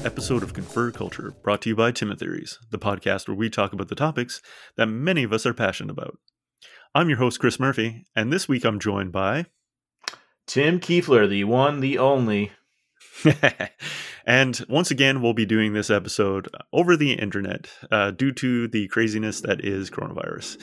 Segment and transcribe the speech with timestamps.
[0.00, 3.74] this episode of Confer Culture, brought to you by Timotheries, the podcast where we talk
[3.74, 4.40] about the topics
[4.76, 6.16] that many of us are passionate about.
[6.94, 9.46] I'm your host, Chris Murphy, and this week I'm joined by
[10.46, 12.50] Tim Kiefler, the one, the only.
[14.26, 18.88] and once again, we'll be doing this episode over the internet uh, due to the
[18.88, 20.62] craziness that is coronavirus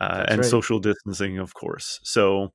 [0.00, 0.50] uh, and right.
[0.50, 2.00] social distancing, of course.
[2.02, 2.52] So,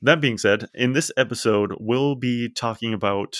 [0.00, 3.36] that being said, in this episode, we'll be talking about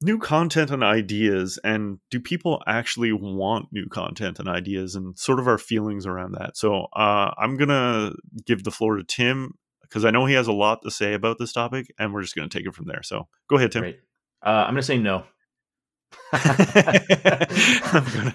[0.00, 5.40] new content and ideas and do people actually want new content and ideas and sort
[5.40, 6.56] of our feelings around that?
[6.56, 8.12] So uh, i'm gonna
[8.44, 11.38] give the floor to tim because i know he has a lot to say about
[11.38, 13.02] this topic and we're just gonna take it from there.
[13.02, 13.82] So go ahead tim.
[13.82, 14.00] Great.
[14.44, 15.24] Uh, i'm gonna say no.
[16.32, 16.44] I'm
[18.04, 18.34] gonna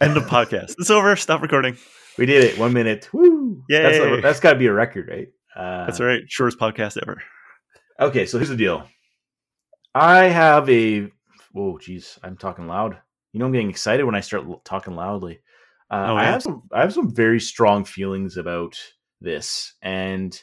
[0.00, 0.76] end the podcast.
[0.78, 1.16] It's over.
[1.16, 1.76] Stop recording.
[2.18, 2.56] We did it.
[2.56, 3.08] One minute.
[3.12, 3.64] Woo!
[3.68, 5.28] Yeah, that's, that's got to be a record right?
[5.56, 6.22] Uh, that's all right.
[6.28, 7.22] Shortest podcast ever.
[7.98, 8.86] Okay so here's the deal
[9.94, 11.10] I have a.
[11.56, 12.98] Oh, jeez, I'm talking loud.
[13.32, 15.40] You know, I'm getting excited when I start talking loudly.
[15.90, 16.16] Uh, oh.
[16.16, 16.62] I have some.
[16.72, 18.78] I have some very strong feelings about
[19.20, 20.40] this, and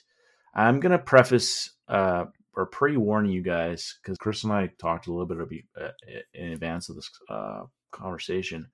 [0.53, 2.25] I'm gonna preface uh,
[2.55, 5.89] or pre-warn you guys because Chris and I talked a little bit uh,
[6.33, 8.69] in advance of this uh, conversation.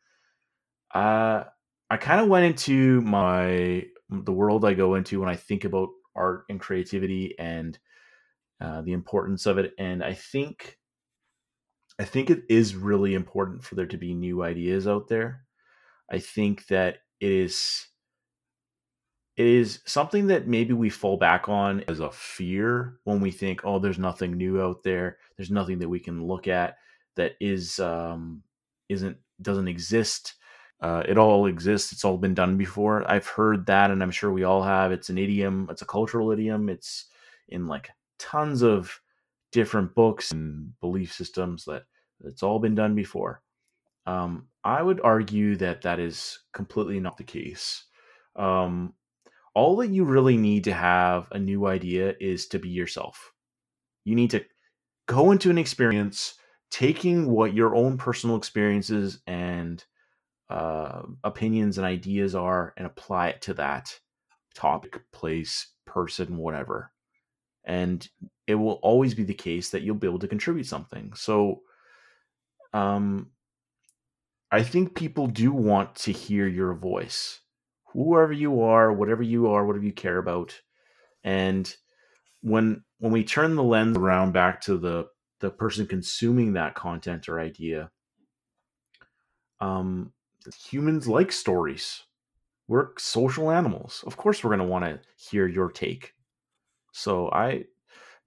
[0.94, 1.44] Uh,
[1.90, 5.90] I kind of went into my the world I go into when I think about
[6.16, 7.78] art and creativity and
[8.62, 9.74] uh, the importance of it.
[9.78, 10.78] And I think,
[12.00, 15.46] I think it is really important for there to be new ideas out there.
[16.12, 17.88] I think that it is,
[19.36, 23.62] it is something that maybe we fall back on as a fear when we think,
[23.64, 25.18] oh, there's nothing new out there.
[25.38, 26.78] There's nothing that we can look at
[27.16, 28.44] that is, um,
[28.90, 30.36] isn't, doesn't exist.
[30.82, 31.94] Uh, it all exists.
[31.94, 33.10] It's all been done before.
[33.10, 34.92] I've heard that, and I'm sure we all have.
[34.92, 35.68] It's an idiom.
[35.72, 36.68] It's a cultural idiom.
[36.68, 37.06] It's
[37.48, 37.90] in like
[38.20, 39.00] tons of
[39.52, 41.84] different books and belief systems that
[42.24, 43.42] it's all been done before.
[44.06, 47.86] Um, I would argue that that is completely not the case.
[48.36, 48.94] Um,
[49.54, 53.32] all that you really need to have a new idea is to be yourself.
[54.04, 54.44] You need to
[55.08, 56.36] go into an experience
[56.72, 59.84] taking what your own personal experiences and
[60.50, 64.00] uh, opinions and ideas are and apply it to that
[64.56, 66.93] topic, place, person, whatever
[67.66, 68.08] and
[68.48, 71.14] it will always be the case that you'll be able to contribute something.
[71.16, 71.62] So,
[72.74, 73.32] um,
[74.52, 77.40] I think people do want to hear your voice,
[77.94, 80.60] whoever you are, whatever you are, whatever you care about,
[81.24, 81.74] and
[82.42, 85.08] when when we turn the lens around back to the
[85.40, 87.90] the person consuming that content or idea,
[89.60, 90.14] um,
[90.70, 92.04] humans like stories.
[92.68, 94.04] We're social animals.
[94.08, 96.14] Of course, we're going to want to hear your take
[96.94, 97.66] so I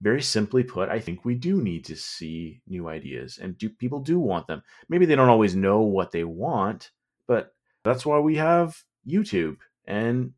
[0.01, 3.99] very simply put, I think we do need to see new ideas and do people
[3.99, 4.61] do want them.
[4.89, 6.91] Maybe they don't always know what they want,
[7.27, 8.77] but that's why we have
[9.07, 10.33] YouTube and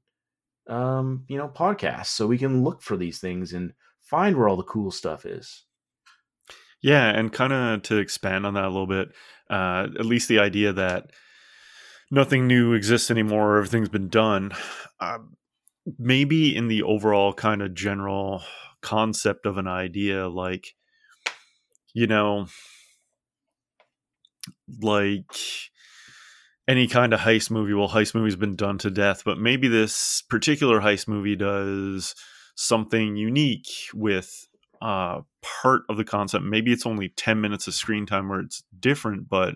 [0.67, 4.55] um, you know, podcasts so we can look for these things and find where all
[4.55, 5.63] the cool stuff is.
[6.81, 9.09] Yeah, and kind of to expand on that a little bit,
[9.49, 11.09] uh, at least the idea that
[12.11, 14.51] nothing new exists anymore, everything's been done.
[15.01, 15.35] Um,
[15.97, 18.43] maybe in the overall kind of general
[18.81, 20.75] concept of an idea like
[21.93, 22.47] you know
[24.81, 25.35] like
[26.67, 30.21] any kind of heist movie well heist movie's been done to death but maybe this
[30.29, 32.15] particular heist movie does
[32.55, 34.47] something unique with
[34.81, 36.43] uh part of the concept.
[36.43, 39.55] Maybe it's only 10 minutes of screen time where it's different but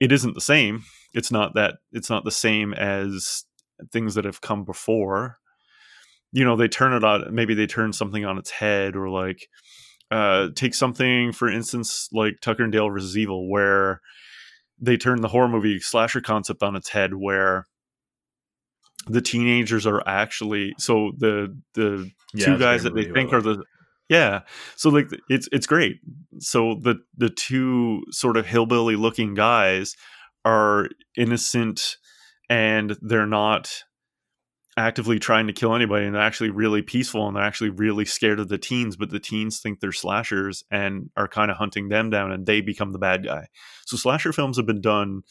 [0.00, 0.82] it isn't the same.
[1.14, 3.44] It's not that it's not the same as
[3.90, 5.38] things that have come before
[6.32, 9.48] you know they turn it on maybe they turn something on its head or like
[10.10, 14.00] uh take something for instance like tucker and dale versus evil where
[14.80, 17.66] they turn the horror movie slasher concept on its head where
[19.06, 23.62] the teenagers are actually so the the yeah, two guys that they think are the
[24.08, 24.40] yeah
[24.76, 25.96] so like it's it's great.
[26.38, 29.96] So the the two sort of hillbilly looking guys
[30.44, 31.96] are innocent
[32.52, 33.84] and they're not
[34.76, 38.38] actively trying to kill anybody and they're actually really peaceful and they're actually really scared
[38.38, 42.10] of the teens but the teens think they're slashers and are kind of hunting them
[42.10, 43.46] down and they become the bad guy
[43.86, 45.22] so slasher films have been done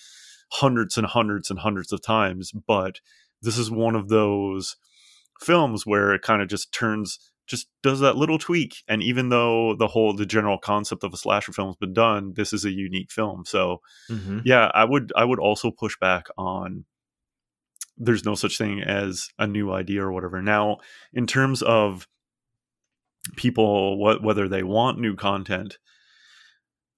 [0.53, 2.99] hundreds and hundreds and hundreds of times but
[3.41, 4.75] this is one of those
[5.39, 9.75] films where it kind of just turns just does that little tweak and even though
[9.75, 12.71] the whole the general concept of a slasher film has been done this is a
[12.71, 14.39] unique film so mm-hmm.
[14.45, 16.85] yeah i would i would also push back on
[17.97, 20.41] there's no such thing as a new idea or whatever.
[20.41, 20.77] Now,
[21.13, 22.07] in terms of
[23.35, 25.77] people, what whether they want new content,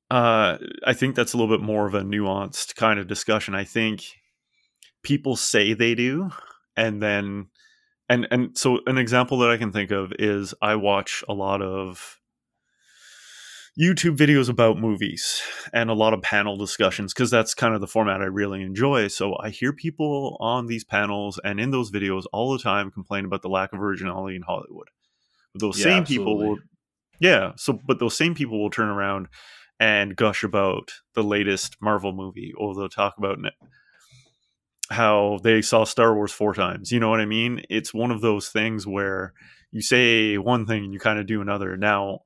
[0.10, 3.56] uh, I think that's a little bit more of a nuanced kind of discussion.
[3.56, 4.04] I think
[5.04, 6.32] people say they do,
[6.76, 7.48] and then
[8.10, 11.62] and and so an example that I can think of is I watch a lot
[11.62, 12.20] of
[13.80, 15.42] YouTube videos about movies
[15.74, 19.08] and a lot of panel discussions because that's kind of the format I really enjoy.
[19.08, 23.26] So I hear people on these panels and in those videos all the time complain
[23.26, 24.90] about the lack of originality in Hollywood.
[25.54, 26.34] But those yeah, same absolutely.
[26.34, 26.58] people will,
[27.20, 27.52] yeah.
[27.56, 29.28] So, but those same people will turn around
[29.80, 33.40] and gush about the latest Marvel movie, or they'll talk about
[34.92, 36.92] how they saw Star Wars four times.
[36.92, 37.64] You know what I mean?
[37.70, 39.34] It's one of those things where
[39.72, 41.76] you say one thing and you kind of do another.
[41.76, 42.20] Now,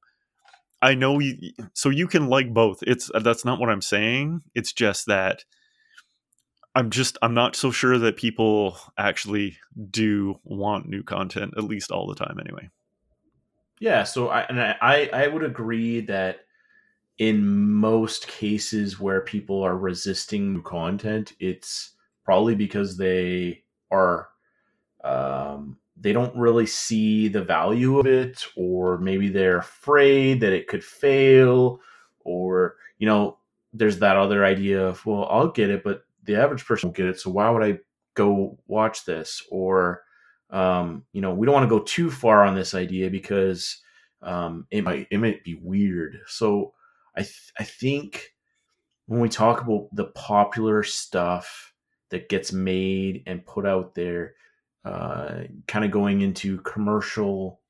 [0.82, 2.84] I know you, so you can like both.
[2.86, 4.42] It's that's not what I'm saying.
[4.54, 5.44] It's just that
[6.76, 9.58] I'm just I'm not so sure that people actually
[9.90, 12.70] do want new content at least all the time anyway.
[13.80, 16.42] Yeah, so I and I I would agree that
[17.18, 24.30] in most cases where people are resisting new content, it's probably because they are
[25.04, 30.68] um, they don't really see the value of it, or maybe they're afraid that it
[30.68, 31.80] could fail,
[32.22, 33.38] or you know,
[33.74, 37.08] there's that other idea of well, I'll get it, but the average person won't get
[37.08, 37.80] it, so why would I
[38.16, 39.44] go watch this?
[39.52, 40.04] Or
[40.50, 43.82] um, you know, we don't want to go too far on this idea because
[44.22, 46.20] um, it might it might be weird.
[46.28, 46.74] So
[47.16, 48.34] I th- I think
[49.08, 51.74] when we talk about the popular stuff
[52.10, 54.36] that gets made and put out there,
[54.88, 57.62] uh, kind of going into commercial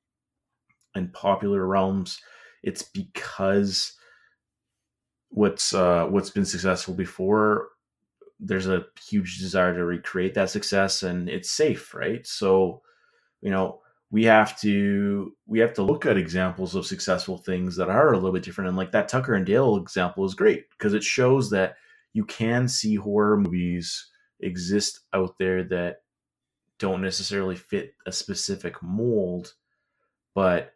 [0.94, 2.20] and popular realms,
[2.64, 3.94] it's because
[5.30, 7.70] what's uh, what's been successful before.
[8.40, 12.26] There's a huge desire to recreate that success, and it's safe, right?
[12.28, 12.82] So,
[13.42, 13.82] you know,
[14.12, 18.16] we have to we have to look at examples of successful things that are a
[18.16, 21.50] little bit different and like that tucker and dale example is great because it shows
[21.50, 21.76] that
[22.14, 24.08] you can see horror movies
[24.40, 25.98] exist out there that
[26.80, 29.54] don't necessarily fit a specific mold
[30.36, 30.74] but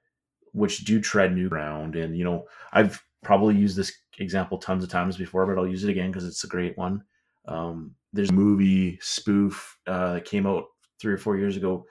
[0.54, 1.96] which do tread new ground.
[1.96, 5.84] And you know i've probably used this example tons of times before but i'll use
[5.84, 7.04] it again because it's a great one.
[7.48, 10.66] Um, there's a movie spoof uh, that came out
[11.00, 11.86] three or four years ago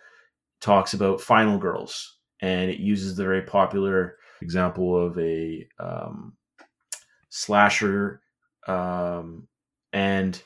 [0.61, 6.35] talks about Final Girls, and it uses the very popular example of a um,
[7.31, 8.21] slasher,
[8.67, 9.49] um,
[9.93, 10.43] and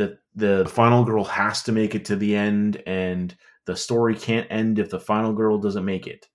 [0.00, 3.36] the the final girl has to make it to the end, and
[3.66, 6.26] the story can't end if the final girl doesn't make it.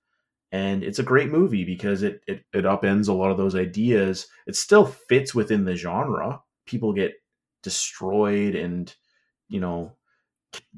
[0.52, 4.28] And it's a great movie because it, it it upends a lot of those ideas.
[4.48, 6.42] It still fits within the genre.
[6.68, 7.14] People get
[7.64, 8.94] destroyed and
[9.50, 9.92] you know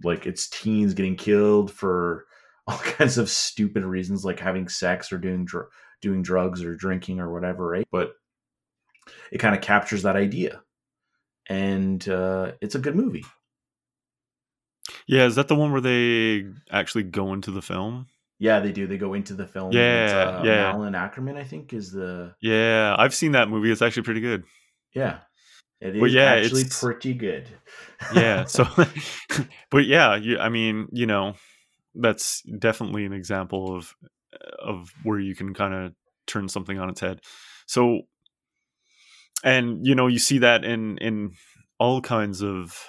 [0.05, 2.25] like it's teens getting killed for
[2.67, 5.67] all kinds of stupid reasons like having sex or doing dr-
[6.01, 8.11] doing drugs or drinking or whatever right but
[9.33, 10.61] it kind of captures that idea
[11.49, 13.25] and uh, it's a good movie.
[15.07, 18.07] Yeah is that the one where they actually go into the film?
[18.39, 18.87] Yeah they do.
[18.87, 20.71] They go into the film yeah uh, yeah.
[20.71, 23.71] Malin Akerman i think is the yeah i've seen that movie.
[23.71, 24.43] It's actually pretty good.
[24.93, 25.19] Yeah.
[25.79, 27.47] It is yeah, actually pretty good.
[28.13, 28.65] Yeah so
[29.69, 31.35] but yeah you, i mean you know
[31.95, 33.95] that's definitely an example of
[34.59, 35.93] of where you can kind of
[36.27, 37.21] turn something on its head.
[37.65, 38.01] So,
[39.43, 41.31] and you know, you see that in in
[41.79, 42.85] all kinds of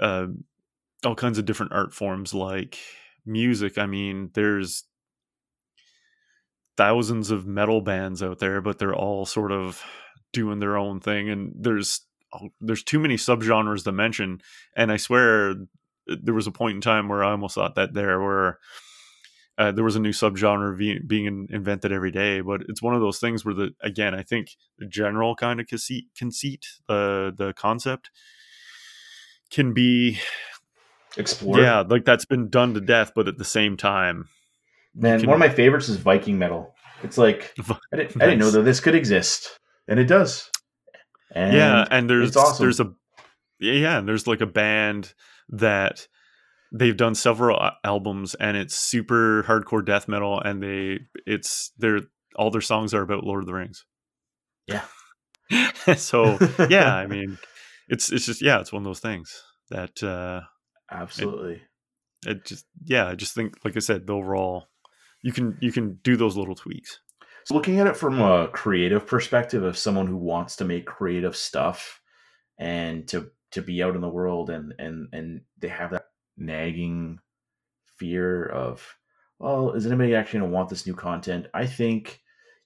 [0.00, 0.26] uh,
[1.04, 2.78] all kinds of different art forms, like
[3.24, 3.78] music.
[3.78, 4.84] I mean, there's
[6.76, 9.82] thousands of metal bands out there, but they're all sort of
[10.32, 12.02] doing their own thing, and there's
[12.34, 14.40] oh, there's too many subgenres to mention.
[14.76, 15.54] And I swear
[16.06, 18.58] there was a point in time where I almost thought that there were
[19.56, 22.40] uh, there was a new subgenre being, being invented every day.
[22.40, 25.66] But it's one of those things where the again, I think the general kind of
[25.66, 28.10] conceit, conceit uh, the concept
[29.50, 30.18] can be
[31.16, 31.60] explored.
[31.60, 34.28] Yeah, like that's been done to death, but at the same time,
[34.94, 36.74] man, can, one of my favorites is Viking metal.
[37.02, 37.54] It's like
[37.92, 40.50] I didn't, I didn't know that this could exist, and it does.
[41.30, 42.64] And yeah, and there's awesome.
[42.64, 42.92] there's a
[43.60, 45.14] yeah, and there's like a band
[45.50, 46.08] that
[46.74, 52.00] they've done several albums and it's super hardcore death metal and they it's their
[52.36, 53.86] all their songs are about Lord of the Rings.
[54.66, 54.84] Yeah.
[55.96, 56.36] so
[56.68, 57.38] yeah, I mean
[57.88, 60.40] it's it's just yeah, it's one of those things that uh
[60.90, 61.62] absolutely
[62.26, 64.66] it, it just yeah, I just think like I said, the overall
[65.22, 66.98] you can you can do those little tweaks.
[67.44, 71.36] So looking at it from a creative perspective of someone who wants to make creative
[71.36, 72.00] stuff
[72.58, 77.18] and to to be out in the world and and and they have that nagging
[77.98, 78.96] fear of
[79.38, 82.20] well is anybody actually going to want this new content i think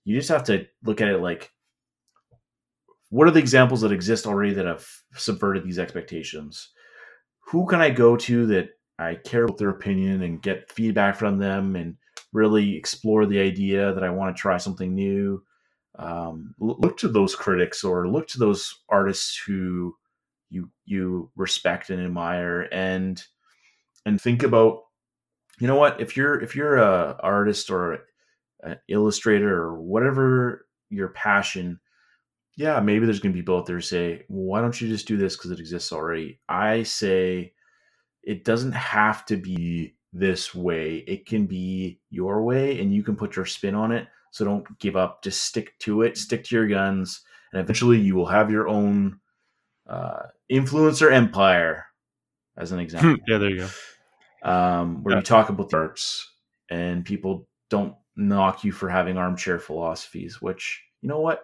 [0.05, 1.53] you just have to look at it like
[3.11, 6.71] what are the examples that exist already that have subverted these expectations?
[7.41, 11.39] Who can I go to that I care about their opinion and get feedback from
[11.39, 11.97] them and
[12.33, 15.43] really explore the idea that I want to try something new?
[15.99, 19.97] Um, look to those critics or look to those artists who
[20.51, 23.23] you you respect and admire and
[24.07, 24.83] and think about
[25.61, 28.01] you know what if you're if you're a artist or
[28.63, 31.79] an illustrator or whatever your passion
[32.57, 35.37] yeah maybe there's going to be out there say why don't you just do this
[35.37, 36.41] because it exists already?
[36.49, 37.53] I say
[38.23, 41.05] it doesn't have to be this way.
[41.07, 44.09] It can be your way and you can put your spin on it.
[44.31, 45.23] So don't give up.
[45.23, 46.17] Just stick to it.
[46.17, 49.21] Stick to your guns and eventually you will have your own
[49.89, 51.87] uh, influencer empire
[52.59, 53.69] as an example yeah there you go
[54.43, 55.19] um, where yeah.
[55.19, 56.31] you talk about the arts
[56.71, 61.43] and people don't knock you for having armchair philosophies, which you know what?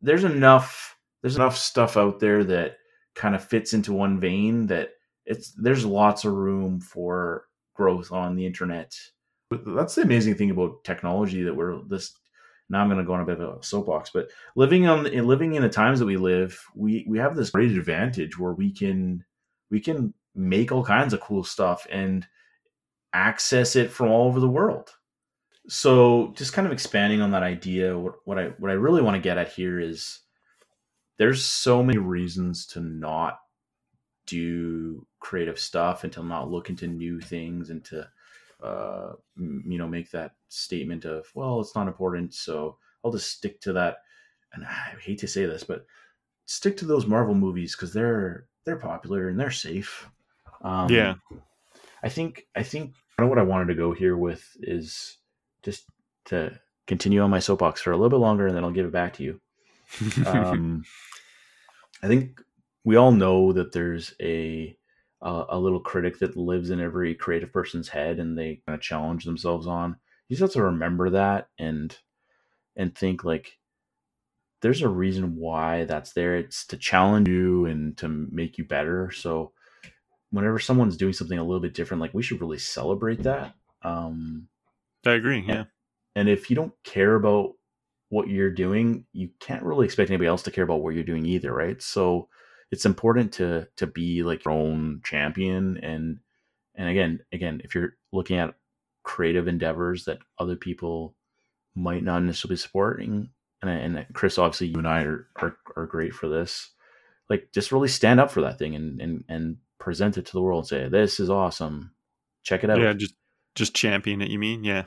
[0.00, 2.76] There's enough there's enough stuff out there that
[3.14, 4.90] kind of fits into one vein that
[5.26, 8.94] it's there's lots of room for growth on the internet.
[9.50, 12.14] That's the amazing thing about technology that we're this
[12.70, 15.54] now I'm going to go on a bit of a soapbox, but living on living
[15.54, 19.24] in the times that we live, we we have this great advantage where we can
[19.70, 22.26] we can make all kinds of cool stuff and
[23.12, 24.90] access it from all over the world.
[25.68, 29.16] So just kind of expanding on that idea, what, what I what I really want
[29.16, 30.20] to get at here is
[31.18, 33.38] there's so many reasons to not
[34.26, 38.08] do creative stuff and to not look into new things and to
[38.62, 43.60] uh, you know make that statement of well it's not important so i'll just stick
[43.60, 43.98] to that
[44.52, 45.86] and i hate to say this but
[46.48, 50.08] stick to those marvel movies because they're they're popular and they're safe
[50.62, 51.14] um, yeah,
[52.02, 55.18] I think I think kind of what I wanted to go here with is
[55.62, 55.84] just
[56.26, 58.92] to continue on my soapbox for a little bit longer, and then I'll give it
[58.92, 59.40] back to you.
[60.26, 60.84] Um,
[62.02, 62.40] I think
[62.84, 64.76] we all know that there's a
[65.20, 69.24] a little critic that lives in every creative person's head, and they kind of challenge
[69.24, 69.96] themselves on.
[70.28, 71.96] You just have to remember that and
[72.76, 73.58] and think like
[74.60, 76.36] there's a reason why that's there.
[76.36, 79.10] It's to challenge you and to make you better.
[79.10, 79.52] So
[80.30, 83.54] whenever someone's doing something a little bit different, like we should really celebrate that.
[83.82, 84.48] Um,
[85.06, 85.44] I agree.
[85.46, 85.64] Yeah.
[86.16, 87.52] And if you don't care about
[88.08, 91.26] what you're doing, you can't really expect anybody else to care about what you're doing
[91.26, 91.80] either, right?
[91.80, 92.28] So
[92.70, 96.18] it's important to to be like your own champion and
[96.74, 98.54] and again, again, if you're looking at
[99.02, 101.14] creative endeavors that other people
[101.74, 103.30] might not necessarily be supporting,
[103.62, 106.70] and, and Chris, obviously, you and I are, are are great for this.
[107.28, 110.42] Like, just really stand up for that thing and and and present it to the
[110.42, 111.92] world and say, "This is awesome.
[112.42, 113.14] Check it out." Yeah, just
[113.54, 114.30] just champion it.
[114.30, 114.64] You mean?
[114.64, 114.84] Yeah,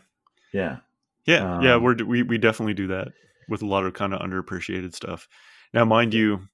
[0.54, 0.78] yeah,
[1.26, 1.78] yeah, um, yeah.
[1.78, 3.10] We're we we definitely do that
[3.50, 5.28] with a lot of kind of underappreciated stuff.
[5.74, 6.48] Now, mind you,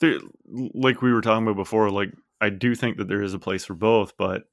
[0.00, 3.38] there, like we were talking about before, like I do think that there is a
[3.38, 4.44] place for both, but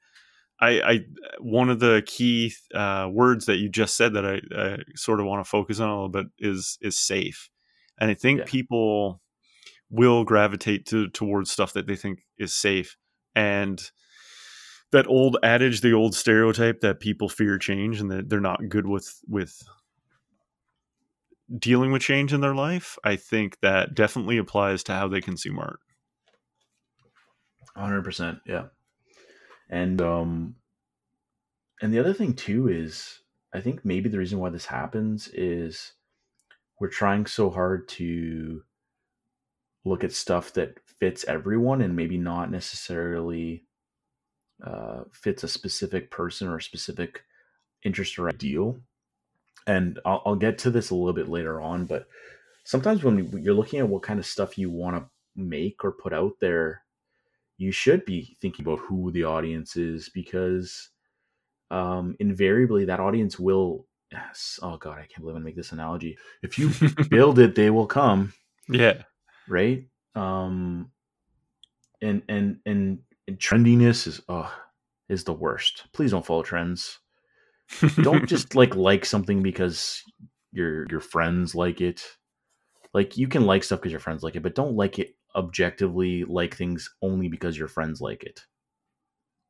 [0.59, 0.99] I, I
[1.39, 5.25] one of the key uh, words that you just said that I, I sort of
[5.25, 7.49] want to focus on a little bit is is safe,
[7.99, 8.45] and I think yeah.
[8.47, 9.21] people
[9.89, 12.97] will gravitate to towards stuff that they think is safe.
[13.35, 13.81] And
[14.91, 18.87] that old adage the old stereotype that people fear change and that they're not good
[18.87, 19.61] with with
[21.59, 25.59] dealing with change in their life i think that definitely applies to how they consume
[25.59, 25.79] art.
[27.77, 28.67] 100% yeah
[29.69, 30.55] and um
[31.81, 33.19] and the other thing too is
[33.53, 35.93] i think maybe the reason why this happens is
[36.79, 38.61] we're trying so hard to
[39.85, 43.63] look at stuff that fits everyone and maybe not necessarily
[44.63, 47.23] uh, fits a specific person or a specific
[47.83, 48.79] interest or ideal.
[49.67, 52.07] And I'll, I'll, get to this a little bit later on, but
[52.63, 56.13] sometimes when you're looking at what kind of stuff you want to make or put
[56.13, 56.83] out there,
[57.57, 60.89] you should be thinking about who the audience is because
[61.71, 63.85] um, invariably that audience will.
[64.11, 66.17] Yes, oh God, I can't believe I make this analogy.
[66.43, 66.71] If you
[67.09, 68.33] build it, they will come.
[68.69, 69.01] Yeah.
[69.47, 69.85] Right
[70.15, 70.89] um
[72.01, 74.51] and and and, and trendiness is oh
[75.09, 76.99] is the worst please don't follow trends
[78.01, 80.01] don't just like like something because
[80.51, 82.01] your your friends like it
[82.93, 86.23] like you can like stuff because your friends like it but don't like it objectively
[86.23, 88.45] like things only because your friends like it.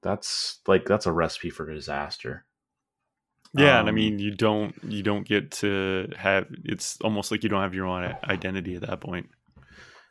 [0.01, 2.45] That's like that's a recipe for disaster.
[3.53, 7.31] Yeah um, and i um, mean you don't you don't get to have it's almost
[7.31, 9.29] like you don't have your own identity at that point.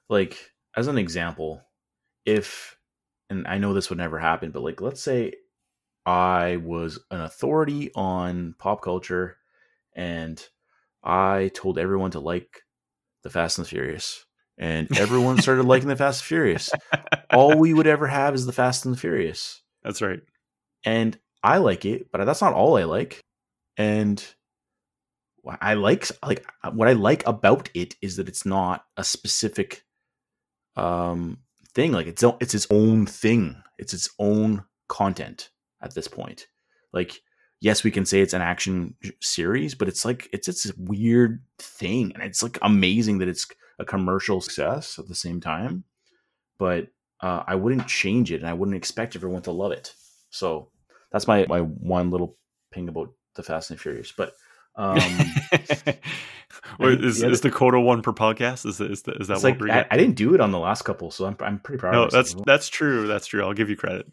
[0.08, 1.62] Like as an example,
[2.24, 2.76] if
[3.30, 5.32] and I know this would never happen, but like let's say
[6.06, 9.38] I was an authority on pop culture
[9.94, 10.42] and
[11.02, 12.62] I told everyone to like
[13.22, 14.24] the Fast and the Furious
[14.58, 16.70] and everyone started liking the Fast and Furious.
[17.32, 19.62] All we would ever have is the Fast and the Furious.
[19.82, 20.20] That's right.
[20.84, 23.20] And I like it, but that's not all I like.
[23.76, 24.24] And
[25.60, 29.84] I like like what I like about it is that it's not a specific
[30.76, 31.38] um
[31.74, 31.92] thing.
[31.92, 33.62] Like it's it's its own thing.
[33.78, 35.50] It's its own content
[35.82, 36.46] at this point.
[36.92, 37.20] Like
[37.60, 41.42] yes, we can say it's an action series, but it's like it's it's a weird
[41.58, 43.46] thing, and it's like amazing that it's
[43.78, 45.84] a commercial success at the same time.
[46.58, 46.88] But
[47.20, 49.94] uh, I wouldn't change it, and I wouldn't expect everyone to love it.
[50.30, 50.70] So
[51.10, 52.36] that's my my one little
[52.70, 54.12] ping about the Fast and Furious.
[54.16, 54.34] But
[54.76, 54.96] um,
[56.80, 58.66] is, the, is the quota one per podcast?
[58.66, 61.10] Is, is, is that what like, I, I, didn't do it on the last couple,
[61.10, 61.92] so I'm, I'm pretty proud.
[61.92, 63.06] No, that's that's true.
[63.06, 63.44] That's true.
[63.44, 64.06] I'll give you credit.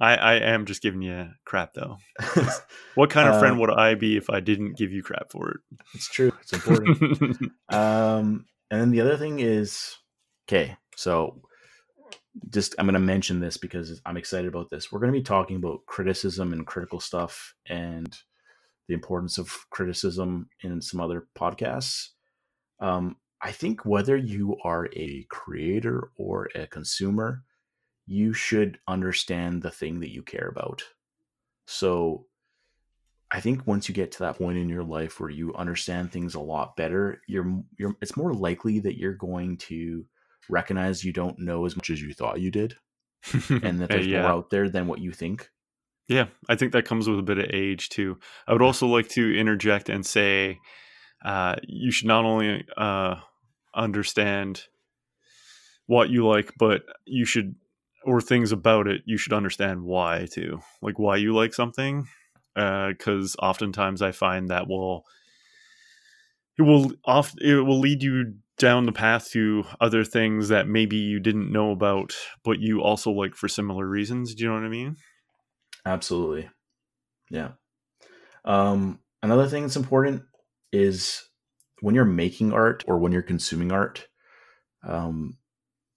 [0.00, 1.98] I, I am just giving you crap though.
[2.94, 5.50] what kind of friend uh, would I be if I didn't give you crap for
[5.50, 5.60] it?
[5.94, 6.32] It's true.
[6.40, 7.52] It's important.
[7.68, 9.96] um, and then the other thing is,
[10.48, 11.40] okay, so
[12.50, 14.90] just I'm going to mention this because I'm excited about this.
[14.90, 18.16] We're going to be talking about criticism and critical stuff and
[18.88, 22.08] the importance of criticism in some other podcasts.
[22.80, 27.42] Um, I think whether you are a creator or a consumer,
[28.06, 30.82] you should understand the thing that you care about.
[31.66, 32.26] So
[33.32, 36.34] I think once you get to that point in your life where you understand things
[36.34, 40.04] a lot better, you're you're it's more likely that you're going to
[40.48, 42.74] recognize you don't know as much as you thought you did.
[43.50, 44.22] and that there's yeah.
[44.22, 45.48] more out there than what you think.
[46.08, 48.18] Yeah, I think that comes with a bit of age too.
[48.48, 50.58] I would also like to interject and say
[51.24, 53.16] uh, you should not only uh,
[53.74, 54.64] understand
[55.86, 57.54] what you like, but you should
[58.04, 62.08] or things about it, you should understand why too, like why you like something.
[62.54, 65.04] Because uh, oftentimes I find that will
[66.58, 70.96] it will off it will lead you down the path to other things that maybe
[70.96, 74.34] you didn't know about, but you also like for similar reasons.
[74.34, 74.96] Do you know what I mean?
[75.86, 76.50] Absolutely.
[77.30, 77.52] Yeah.
[78.44, 80.22] Um, another thing that's important
[80.72, 81.24] is
[81.80, 84.06] when you're making art or when you're consuming art,
[84.86, 85.38] um,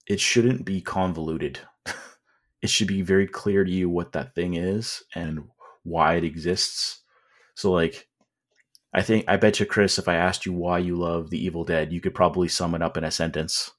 [0.08, 1.60] it shouldn't be convoluted
[2.62, 5.44] it should be very clear to you what that thing is and
[5.84, 7.02] why it exists.
[7.56, 8.08] So like
[8.94, 11.64] I think I bet you Chris if I asked you why you love The Evil
[11.64, 13.72] Dead, you could probably sum it up in a sentence.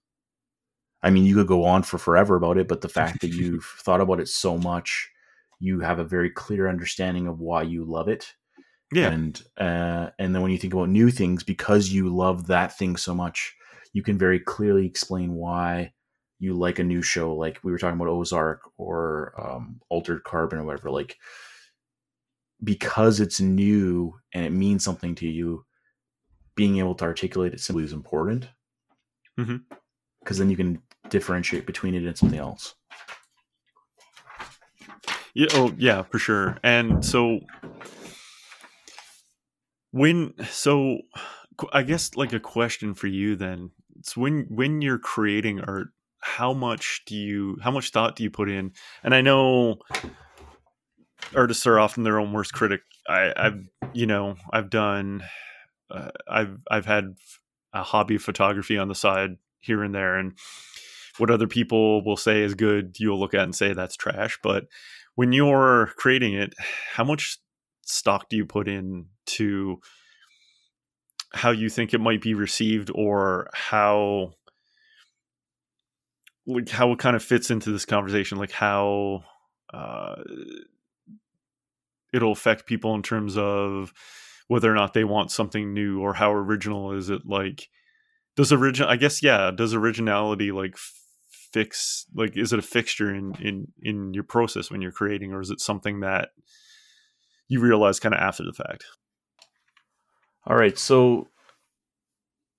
[1.03, 3.65] I mean, you could go on for forever about it, but the fact that you've
[3.65, 5.11] thought about it so much,
[5.61, 8.33] you have a very clear understanding of why you love it.
[8.93, 9.11] Yeah.
[9.11, 12.97] And uh, and then when you think about new things, because you love that thing
[12.97, 13.55] so much,
[13.93, 15.93] you can very clearly explain why
[16.39, 20.59] you like a new show, like we were talking about Ozark or um, Altered Carbon
[20.59, 21.17] or whatever, like
[22.65, 25.65] because it's new and it means something to you,
[26.57, 28.49] being able to articulate it simply is important.
[29.37, 30.37] Because mm-hmm.
[30.39, 32.75] then you can differentiate between it and something else.
[35.35, 35.49] Yeah.
[35.53, 36.59] Oh, yeah, for sure.
[36.63, 37.41] And so
[39.91, 40.99] when so
[41.73, 43.71] I guess like a question for you then.
[43.99, 45.89] It's when when you're creating art,
[46.25, 48.73] how much do you how much thought do you put in
[49.03, 49.77] and i know
[51.37, 52.83] artists are often their own worst critic.
[53.09, 53.61] I i've
[53.93, 55.23] you know i've done
[55.91, 57.17] uh, i've i've had
[57.73, 60.33] a hobby of photography on the side here and there and
[61.19, 64.67] what other people will say is good you'll look at and say that's trash but
[65.17, 66.55] when you're creating it
[66.95, 67.39] how much
[67.83, 69.79] stock do you put in to
[71.35, 74.33] how you think it might be received or how
[76.47, 79.25] like how it kind of fits into this conversation, like how
[79.73, 80.17] uh,
[82.15, 83.93] it'll affect people in terms of
[84.49, 87.23] whether or not they want something new or how original is it.
[87.27, 87.69] Like,
[88.37, 88.89] does original?
[88.89, 89.51] I guess yeah.
[89.51, 90.77] Does originality like
[91.53, 92.07] fix?
[92.15, 95.51] Like, is it a fixture in in in your process when you're creating, or is
[95.51, 96.31] it something that
[97.49, 98.85] you realize kind of after the fact?
[100.47, 101.29] All right, so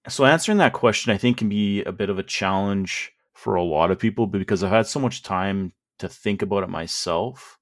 [0.08, 3.64] so answering that question, I think, can be a bit of a challenge for a
[3.64, 7.60] lot of people, because I've had so much time to think about it myself,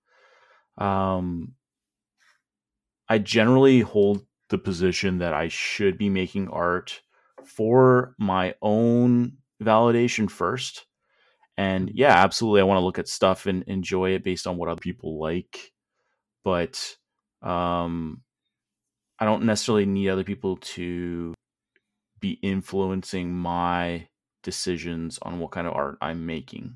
[0.77, 1.53] um,
[3.09, 7.01] I generally hold the position that I should be making art
[7.43, 10.85] for my own validation first.
[11.57, 14.69] And yeah, absolutely, I want to look at stuff and enjoy it based on what
[14.69, 15.71] other people like,
[16.43, 16.97] but
[17.41, 18.21] um,
[19.19, 21.33] I don't necessarily need other people to
[22.19, 24.07] be influencing my
[24.43, 26.75] decisions on what kind of art I'm making.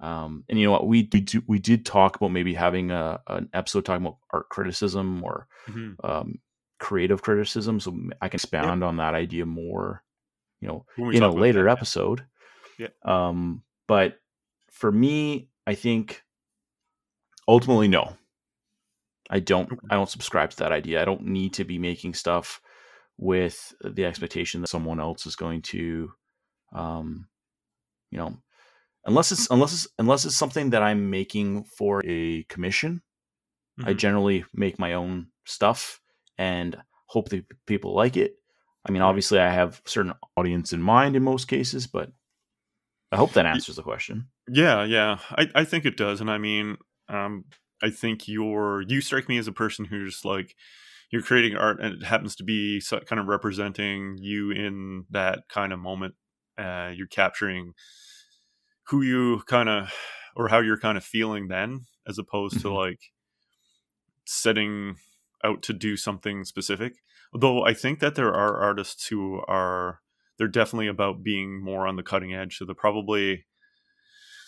[0.00, 3.20] Um, and you know what we we, do, we did talk about maybe having a
[3.26, 6.06] an episode talking about art criticism or mm-hmm.
[6.06, 6.38] um,
[6.78, 10.04] creative criticism, so I can expand on that idea more
[10.60, 12.24] you know, in a later that, episode.
[12.78, 12.88] Yeah.
[13.04, 14.18] Um, but
[14.70, 16.22] for me, I think
[17.46, 18.16] ultimately no.
[19.30, 21.02] I don't I don't subscribe to that idea.
[21.02, 22.62] I don't need to be making stuff
[23.18, 26.12] with the expectation that someone else is going to
[26.72, 27.26] um
[28.10, 28.38] you know
[29.04, 33.02] unless it's unless it's unless it's something that I'm making for a commission.
[33.78, 33.90] Mm-hmm.
[33.90, 36.00] I generally make my own stuff
[36.36, 38.34] and hope that people like it.
[38.86, 42.10] I mean, obviously, I have certain audience in mind in most cases, but
[43.12, 44.28] I hope that answers the question.
[44.50, 46.76] Yeah, yeah, I, I think it does, and I mean,
[47.08, 47.44] um,
[47.82, 50.54] I think you're you strike me as a person who's like
[51.10, 55.72] you're creating art, and it happens to be kind of representing you in that kind
[55.72, 56.14] of moment.
[56.58, 57.72] Uh, you're capturing
[58.90, 59.92] who you kind of
[60.36, 62.68] or how you're kind of feeling then, as opposed mm-hmm.
[62.68, 63.00] to like
[64.24, 64.96] setting
[65.44, 66.94] out to do something specific.
[67.32, 70.00] Though I think that there are artists who are
[70.38, 72.56] they're definitely about being more on the cutting edge.
[72.56, 73.44] So they're probably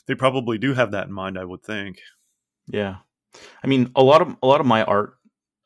[0.07, 1.39] they probably do have that in mind.
[1.39, 1.99] I would think.
[2.67, 2.97] Yeah,
[3.63, 5.15] I mean a lot of a lot of my art.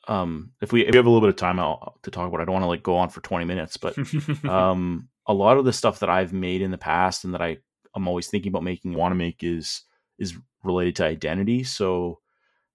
[0.07, 2.41] Um, if we if we have a little bit of time I'll, to talk about,
[2.41, 3.97] it, I don't want to like go on for twenty minutes, but
[4.49, 7.59] um, a lot of the stuff that I've made in the past and that I
[7.95, 9.83] I'm always thinking about making, want to make is
[10.19, 11.65] is related to identity.
[11.65, 12.21] So,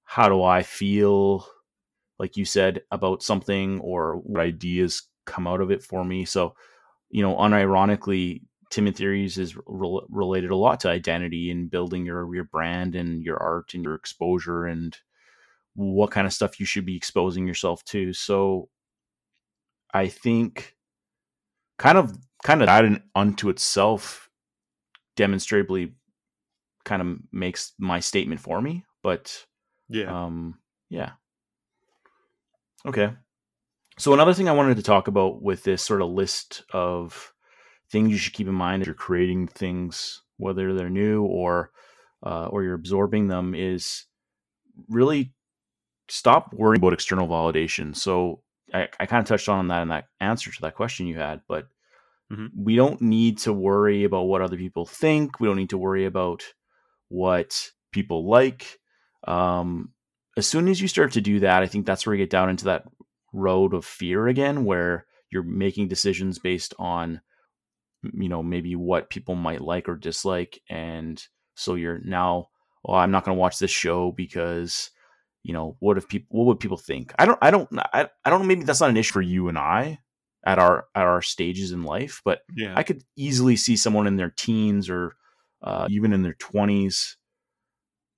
[0.06, 1.48] how do I feel?
[2.20, 6.26] Like you said about something, or what ideas come out of it for me.
[6.26, 6.56] So,
[7.10, 12.34] you know, unironically, Timid Theories is re- related a lot to identity and building your
[12.36, 14.98] your brand and your art and your exposure and
[15.76, 18.14] what kind of stuff you should be exposing yourself to.
[18.14, 18.70] So
[19.94, 20.76] I think
[21.78, 24.29] kind of kind of that unto itself
[25.20, 25.94] demonstrably
[26.86, 28.86] kind of makes my statement for me.
[29.04, 29.46] But
[29.90, 30.58] yeah, um,
[30.90, 31.12] yeah.
[32.86, 33.12] Okay.
[33.98, 37.34] So another thing I wanted to talk about with this sort of list of
[37.92, 41.72] things you should keep in mind as you're creating things, whether they're new or
[42.26, 44.06] uh, or you're absorbing them, is
[44.88, 45.34] really
[46.08, 47.94] stop worrying about external validation.
[47.94, 48.42] So
[48.74, 51.42] I, I kind of touched on that in that answer to that question you had,
[51.50, 51.68] but
[52.32, 52.48] mm-hmm.
[52.56, 55.40] we don't need to worry about what other people think.
[55.40, 56.44] We don't need to worry about
[57.10, 58.80] what people like.
[59.28, 59.94] Um,
[60.38, 62.50] as soon as you start to do that, I think that's where you get down
[62.50, 62.84] into that
[63.34, 67.22] road of fear again, where you're making decisions based on,
[68.02, 70.60] you know, maybe what people might like or dislike.
[70.70, 71.22] And
[71.56, 72.50] so you're now,
[72.84, 74.92] well, I'm not going to watch this show because,
[75.44, 77.14] you know, what if people, what would people think?
[77.20, 78.48] I don't, I don't, I, I don't.
[78.48, 80.00] Maybe that's not an issue for you and I
[80.46, 82.74] at our, at our stages in life, but yeah.
[82.76, 85.16] I could easily see someone in their teens or
[85.62, 87.16] uh, even in their 20s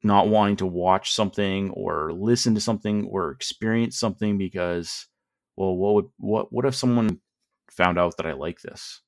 [0.03, 5.07] not wanting to watch something or listen to something or experience something because
[5.55, 7.19] well what would what what if someone
[7.71, 9.01] found out that I like this?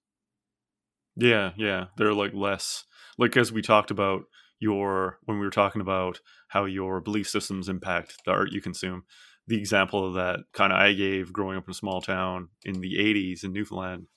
[1.15, 1.85] Yeah, yeah.
[1.97, 2.85] They're like less
[3.17, 4.23] like as we talked about
[4.59, 9.03] your when we were talking about how your belief systems impact the art you consume.
[9.47, 12.95] The example that kind of I gave growing up in a small town in the
[12.95, 14.07] 80s in Newfoundland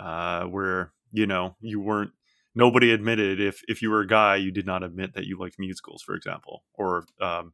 [0.00, 2.12] uh, where you know you weren't
[2.54, 5.58] nobody admitted if if you were a guy you did not admit that you liked
[5.58, 7.52] musicals for example or um,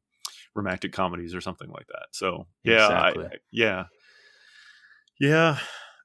[0.54, 3.26] romantic comedies or something like that so yeah exactly.
[3.26, 3.84] I, yeah
[5.20, 5.58] yeah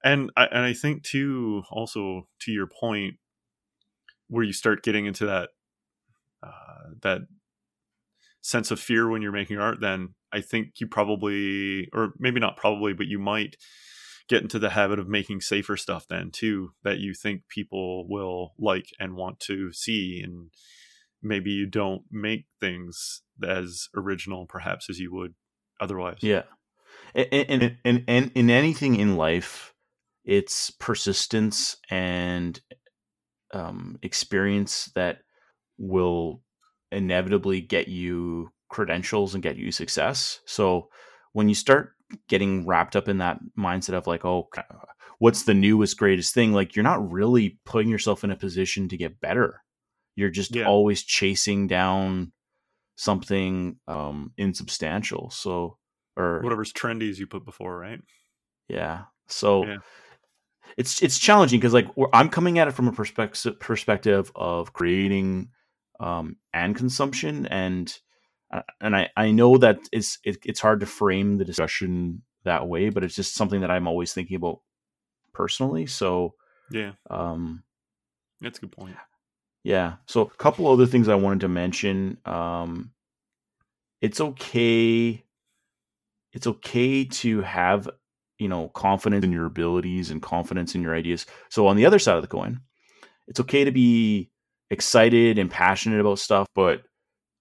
[0.04, 3.16] and I, and I think too also to your point
[4.28, 5.50] where you start getting into that
[6.44, 7.22] uh, that
[8.42, 12.58] sense of fear when you're making art then i think you probably or maybe not
[12.58, 13.56] probably but you might
[14.28, 18.54] get into the habit of making safer stuff then too that you think people will
[18.58, 20.50] like and want to see and
[21.22, 25.34] maybe you don't make things as original perhaps as you would
[25.80, 26.18] otherwise.
[26.22, 26.44] Yeah.
[27.14, 29.74] And and, and, in anything in life
[30.24, 32.60] it's persistence and
[33.54, 35.20] um, experience that
[35.78, 36.42] will
[36.92, 40.90] inevitably get you credentials and get you success so
[41.34, 41.94] when you start
[42.28, 44.50] getting wrapped up in that mindset of like, oh,
[45.20, 46.52] what's the newest, greatest thing?
[46.52, 49.62] Like, you're not really putting yourself in a position to get better.
[50.16, 50.66] You're just yeah.
[50.66, 52.34] always chasing down
[52.96, 55.30] something um, insubstantial.
[55.30, 55.78] So,
[56.18, 58.02] or whatever's trendy as you put before, right?
[58.68, 59.04] Yeah.
[59.28, 59.78] So, yeah.
[60.78, 65.50] it's it's challenging because like I'm coming at it from a perspective perspective of creating
[66.02, 67.98] um, and consumption and
[68.82, 72.90] and I, I know that it's it, it's hard to frame the discussion that way,
[72.90, 74.60] but it's just something that I'm always thinking about
[75.34, 75.86] personally.
[75.86, 76.34] So
[76.70, 77.64] yeah, um,
[78.42, 78.96] that's a good point.
[79.64, 79.96] Yeah.
[80.08, 82.18] So a couple other things I wanted to mention.
[82.26, 82.92] Um,
[84.02, 85.24] it's okay.
[86.34, 87.90] It's okay to have
[88.38, 91.26] you know confidence in your abilities and confidence in your ideas.
[91.50, 92.62] So on the other side of the coin,
[93.28, 94.31] it's okay to be
[94.72, 96.82] excited and passionate about stuff, but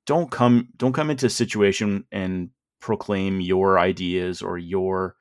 [0.05, 5.15] don't come don't come into a situation and proclaim your ideas or your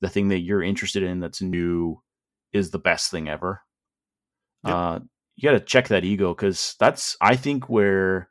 [0.00, 2.00] the thing that you're interested in that's new
[2.52, 3.62] is the best thing ever.
[4.64, 4.74] Yep.
[4.74, 4.98] Uh,
[5.36, 8.28] you got to check that ego because that's I think where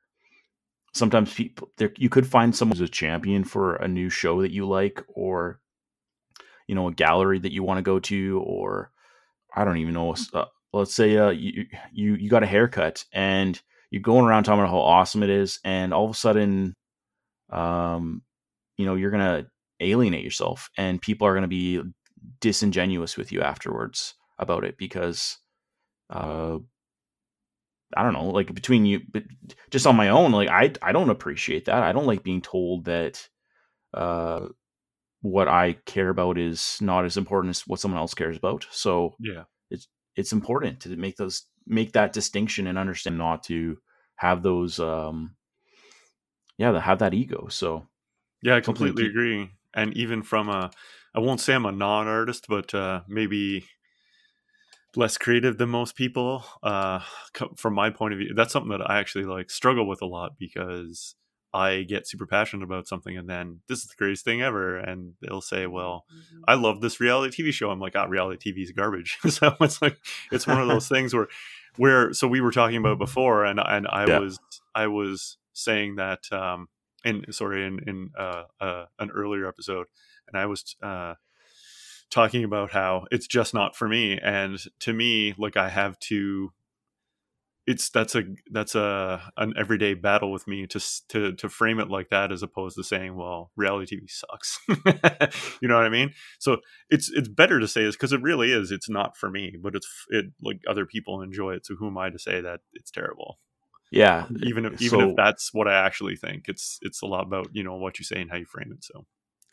[0.93, 4.51] sometimes people there you could find someone who's a champion for a new show that
[4.51, 5.59] you like or
[6.67, 8.91] you know a gallery that you want to go to or
[9.55, 10.45] I don't even know uh,
[10.79, 14.71] let's say uh, you you you got a haircut and you're going around talking about
[14.71, 16.75] how awesome it is and all of a sudden
[17.51, 18.21] um
[18.77, 19.47] you know you're going to
[19.79, 21.81] alienate yourself and people are going to be
[22.39, 25.37] disingenuous with you afterwards about it because
[26.09, 26.57] uh
[27.95, 29.23] I don't know, like between you, but
[29.69, 31.83] just on my own, like I, I don't appreciate that.
[31.83, 33.27] I don't like being told that,
[33.93, 34.47] uh,
[35.21, 38.67] what I care about is not as important as what someone else cares about.
[38.71, 43.77] So yeah, it's it's important to make those make that distinction and understand not to
[44.15, 45.35] have those, um,
[46.57, 47.47] yeah, to have that ego.
[47.49, 47.87] So
[48.41, 49.51] yeah, I completely agree.
[49.73, 50.71] And even from a,
[51.15, 53.65] I won't say I'm a non-artist, but uh, maybe
[54.95, 56.99] less creative than most people uh,
[57.57, 60.37] from my point of view that's something that i actually like struggle with a lot
[60.37, 61.15] because
[61.53, 65.13] i get super passionate about something and then this is the greatest thing ever and
[65.21, 66.43] they'll say well mm-hmm.
[66.47, 69.81] i love this reality tv show i'm like ah reality tv is garbage so it's
[69.81, 69.97] like
[70.31, 71.27] it's one of those things where
[71.77, 74.19] where so we were talking about before and and i yeah.
[74.19, 74.39] was
[74.75, 76.67] i was saying that um
[77.03, 79.87] in sorry in in uh, uh an earlier episode
[80.27, 81.13] and i was uh
[82.09, 86.51] talking about how it's just not for me and to me like i have to
[87.65, 91.89] it's that's a that's a an everyday battle with me to to to frame it
[91.89, 94.59] like that as opposed to saying well reality tv sucks.
[95.61, 96.13] You know what i mean?
[96.39, 96.57] So
[96.89, 99.75] it's it's better to say this because it really is it's not for me but
[99.75, 102.91] it's it like other people enjoy it so who am i to say that it's
[102.91, 103.39] terrible?
[103.91, 107.05] Yeah um, even if even so, if that's what i actually think it's it's a
[107.05, 109.05] lot about you know what you say and how you frame it so.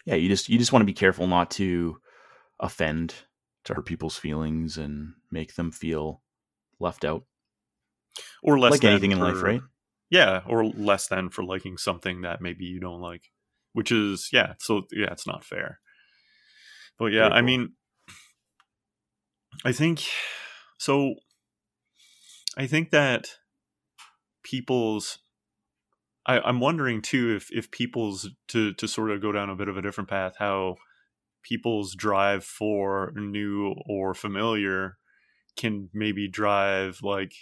[0.04, 1.98] Yeah you just you just want to be careful not to
[2.58, 3.14] offend
[3.64, 6.22] to hurt people's feelings and make them feel
[6.80, 7.24] left out
[8.42, 9.60] or less like anything for, in life right
[10.10, 13.30] yeah or less than for liking something that maybe you don't like
[13.72, 15.80] which is yeah so yeah it's not fair
[16.98, 17.36] but yeah cool.
[17.36, 17.72] i mean
[19.64, 20.02] i think
[20.78, 21.14] so
[22.56, 23.36] i think that
[24.42, 25.18] people's
[26.26, 29.68] I, i'm wondering too if if people's to to sort of go down a bit
[29.68, 30.76] of a different path how
[31.42, 34.98] people's drive for new or familiar
[35.56, 37.32] can maybe drive like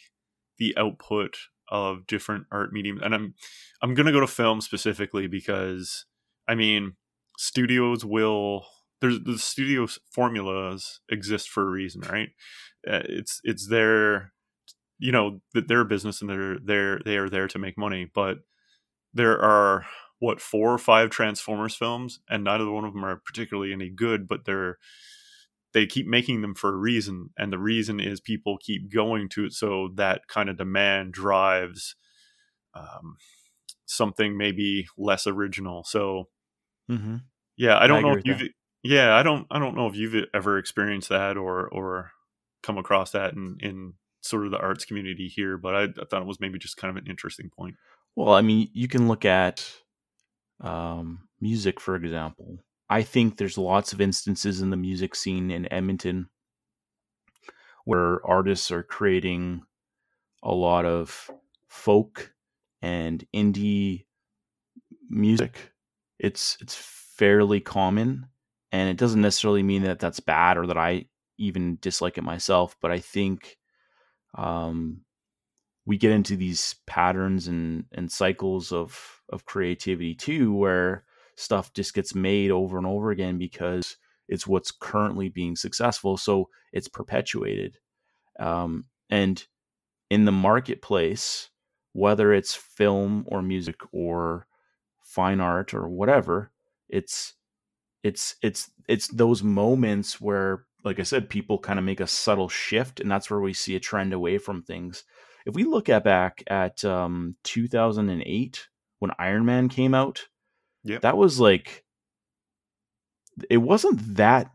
[0.58, 1.36] the output
[1.68, 3.00] of different art mediums.
[3.02, 3.34] And i'm
[3.82, 6.06] i'm to go to film specifically because
[6.48, 6.94] i mean
[7.36, 8.66] studios will
[9.00, 12.30] there's the studio formulas exist for a reason right?
[12.88, 14.32] Uh, it's it's their
[14.98, 18.38] you know their business and they're they're they are there to make money but
[19.14, 19.86] there are
[20.18, 24.26] what four or five Transformers films, and neither one of them are particularly any good,
[24.26, 24.78] but they're
[25.72, 29.46] they keep making them for a reason, and the reason is people keep going to
[29.46, 31.94] it, so that kind of demand drives
[32.74, 33.16] um,
[33.87, 35.85] something maybe less original.
[35.85, 36.28] So,
[36.90, 37.16] mm-hmm.
[37.57, 38.50] yeah, I don't I know if you've that.
[38.83, 42.12] yeah, I don't I don't know if you've ever experienced that or or
[42.62, 46.22] come across that in in sort of the arts community here, but I, I thought
[46.22, 47.76] it was maybe just kind of an interesting point.
[48.16, 49.70] Well, I mean, you can look at
[50.61, 52.59] um, music, for example.
[52.90, 56.29] I think there's lots of instances in the music scene in Edmonton
[57.85, 59.62] where artists are creating
[60.42, 61.31] a lot of
[61.68, 62.33] folk
[62.83, 64.05] and indie
[65.09, 65.72] music.
[66.18, 68.27] It's it's fairly common,
[68.72, 71.07] and it doesn't necessarily mean that that's bad or that I
[71.38, 72.77] even dislike it myself.
[72.81, 73.57] But I think
[74.35, 75.03] um,
[75.87, 81.05] we get into these patterns and and cycles of of creativity too where
[81.38, 83.96] stuff just gets made over and over again because
[84.29, 87.79] it's what's currently being successful so it's perpetuated.
[88.38, 89.44] Um, and
[90.11, 91.51] in the marketplace
[91.92, 94.46] whether it's film or music or
[95.03, 96.53] fine art or whatever
[96.88, 97.35] it's
[98.03, 102.48] it's it's it's those moments where like i said people kind of make a subtle
[102.48, 105.05] shift and that's where we see a trend away from things.
[105.46, 110.27] If we look at back at um, 2008 when Iron Man came out,
[110.84, 111.84] yeah, that was like
[113.50, 114.50] it wasn't that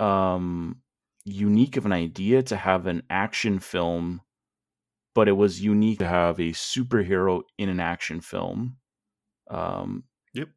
[0.00, 0.80] um,
[1.24, 4.20] unique of an idea to have an action film,
[5.14, 8.76] but it was unique to have a superhero in an action film.
[9.50, 10.48] Um, yep.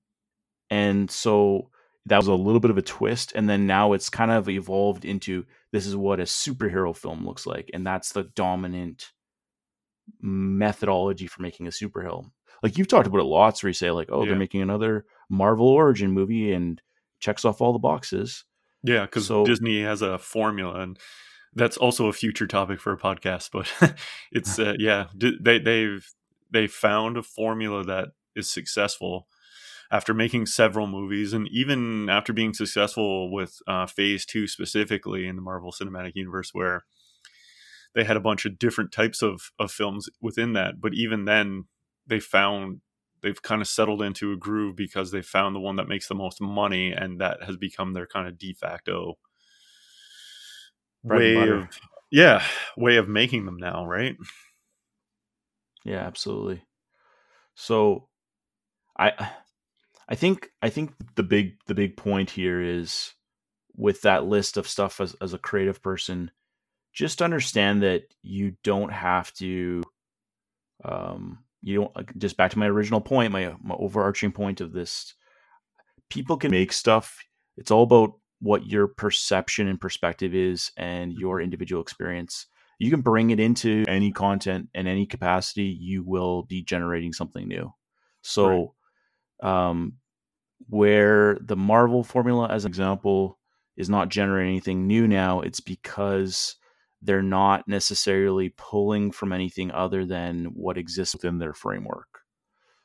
[0.70, 1.70] And so
[2.08, 5.04] that was a little bit of a twist and then now it's kind of evolved
[5.06, 9.12] into this is what a superhero film looks like and that's the dominant
[10.22, 12.32] methodology for making a superhero
[12.64, 14.30] like you've talked about it lots where you say like oh yeah.
[14.30, 16.82] they're making another marvel origin movie and
[17.20, 18.46] checks off all the boxes
[18.84, 20.98] yeah because so, disney has a formula and
[21.54, 23.50] that's also a future topic for a podcast
[23.82, 23.96] but
[24.32, 26.08] it's uh, yeah they they've
[26.52, 29.28] they found a formula that is successful
[29.90, 35.36] after making several movies and even after being successful with uh, phase two specifically in
[35.36, 36.84] the marvel cinematic universe where
[37.96, 41.66] they had a bunch of different types of, of films within that but even then
[42.08, 42.82] they found
[43.22, 46.16] they've kind of settled into a groove because they found the one that makes the
[46.16, 49.18] most money and that has become their kind of de facto
[51.04, 51.68] way of
[52.12, 52.44] yeah
[52.76, 54.16] way of making them now right?
[55.84, 56.64] Yeah absolutely.
[57.56, 58.08] So
[58.98, 59.32] i
[60.10, 63.14] I think I think the big the big point here is
[63.76, 66.32] with that list of stuff as as a creative person,
[66.94, 69.84] just understand that you don't have to
[70.86, 75.14] um you don't just back to my original point, my my overarching point of this
[76.10, 77.20] people can make stuff.
[77.58, 82.46] It's all about what your perception and perspective is and your individual experience.
[82.80, 87.48] You can bring it into any content in any capacity, you will be generating something
[87.48, 87.74] new.
[88.22, 88.68] So right
[89.42, 89.94] um,
[90.68, 93.40] where the Marvel formula, as an example,
[93.76, 96.56] is not generating anything new now, it's because
[97.02, 102.22] they're not necessarily pulling from anything other than what exists within their framework.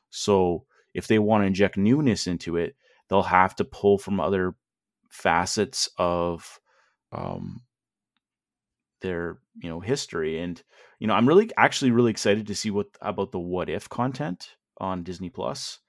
[0.09, 2.75] So if they want to inject newness into it,
[3.09, 4.55] they'll have to pull from other
[5.09, 6.59] facets of
[7.11, 7.61] um,
[9.03, 10.63] their you know history and
[10.97, 14.55] you know i'm really actually really excited to see what about the what if content
[14.79, 15.79] on disney plus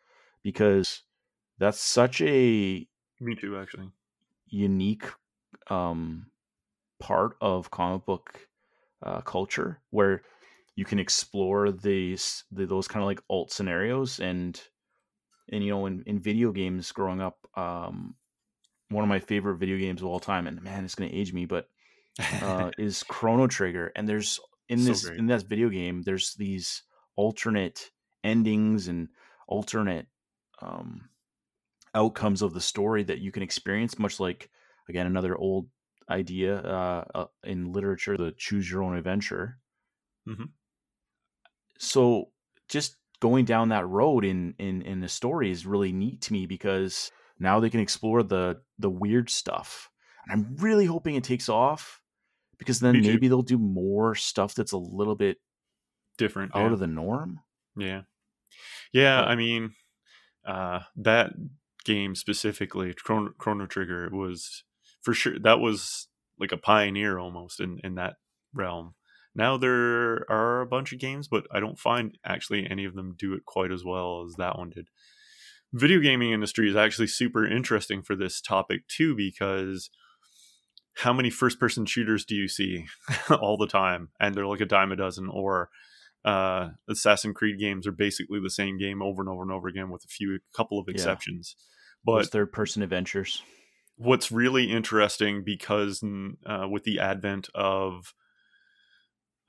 [0.43, 1.03] because
[1.59, 2.87] that's such a
[3.21, 3.89] me too actually
[4.49, 5.07] unique
[5.71, 6.27] um,
[7.01, 8.49] part of comic book
[9.03, 10.23] uh, culture where
[10.77, 14.61] you can explore these the, those kind of like alt scenarios and
[15.53, 18.15] and you know in, in video games growing up um,
[18.89, 21.33] one of my favorite video games of all time and man it's going to age
[21.33, 21.69] me but
[22.43, 26.83] uh, is chrono trigger and there's in this so in this video game there's these
[27.17, 27.91] alternate
[28.23, 29.09] endings and
[29.47, 30.07] alternate
[30.63, 31.09] um,
[31.95, 34.51] outcomes of the story that you can experience, much like
[34.89, 35.69] again another old
[36.11, 39.59] idea uh, uh, in literature, the choose your own adventure.
[40.29, 40.45] Mm-hmm.
[41.79, 42.31] So
[42.69, 46.47] just going down that road in in in the story is really neat to me
[46.47, 49.90] because now they can explore the the weird stuff,
[50.27, 52.01] and I'm really hoping it takes off
[52.59, 55.38] because then maybe they'll do more stuff that's a little bit
[56.17, 56.73] different out yeah.
[56.73, 57.40] of the norm.
[57.77, 58.03] Yeah,
[58.93, 59.23] yeah.
[59.23, 59.75] But, I mean,
[60.47, 61.33] uh, that
[61.85, 64.64] game specifically, Chrono, Chrono Trigger, was
[65.05, 66.09] for sure that was
[66.40, 68.14] like a pioneer almost in in that
[68.53, 68.95] realm.
[69.35, 73.14] Now there are a bunch of games, but I don't find actually any of them
[73.19, 74.88] do it quite as well as that one did.
[75.73, 79.90] Video gaming industry is actually super interesting for this topic too because
[80.99, 82.87] how many first person shooters do you see
[83.31, 85.69] all the time and they're like a dime a dozen or
[86.25, 89.90] uh, Assassin's Creed games are basically the same game over and over and over again
[89.90, 91.57] with a few a couple of exceptions.
[91.59, 92.14] Yeah.
[92.14, 93.43] But third person adventures.
[93.97, 96.03] What's really interesting because
[96.47, 98.15] uh, with the advent of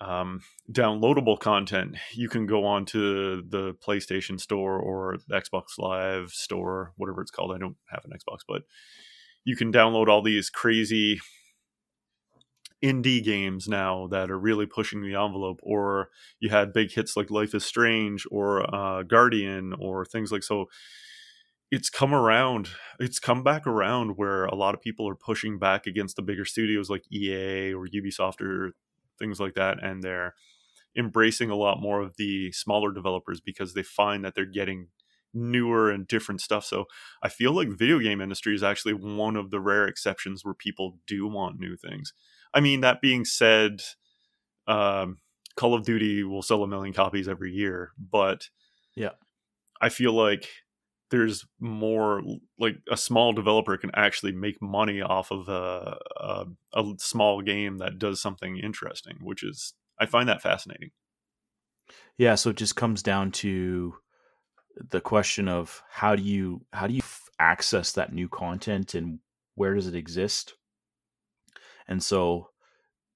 [0.01, 6.93] um, downloadable content, you can go on to the PlayStation Store or Xbox Live Store,
[6.97, 7.53] whatever it's called.
[7.53, 8.63] I don't have an Xbox, but
[9.45, 11.19] you can download all these crazy
[12.83, 17.31] indie games now that are really pushing the envelope or you had big hits like
[17.31, 20.65] life is strange or uh, guardian or things like so
[21.75, 22.69] it's come around
[22.99, 26.45] it's come back around where a lot of people are pushing back against the bigger
[26.45, 28.71] studios like ea or ubisoft or
[29.19, 30.33] things like that and they're
[30.97, 34.87] embracing a lot more of the smaller developers because they find that they're getting
[35.33, 36.63] newer and different stuff.
[36.65, 36.85] So
[37.21, 40.97] i feel like video game industry is actually one of the rare exceptions where people
[41.05, 42.13] do want new things.
[42.53, 43.81] I mean, that being said,
[44.65, 45.17] um,
[45.57, 48.49] Call of Duty will sell a million copies every year, but
[48.95, 49.11] yeah,
[49.81, 50.47] I feel like
[51.15, 52.21] there's more
[52.59, 57.77] like a small developer can actually make money off of a, a, a small game
[57.77, 60.91] that does something interesting, which is I find that fascinating.
[62.17, 63.95] Yeah, so it just comes down to
[64.89, 67.01] the question of how do you how do you
[67.39, 69.19] access that new content and
[69.55, 70.55] where does it exist
[71.87, 72.49] and so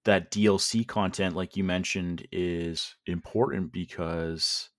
[0.06, 4.70] that DLC content, like you mentioned, is important because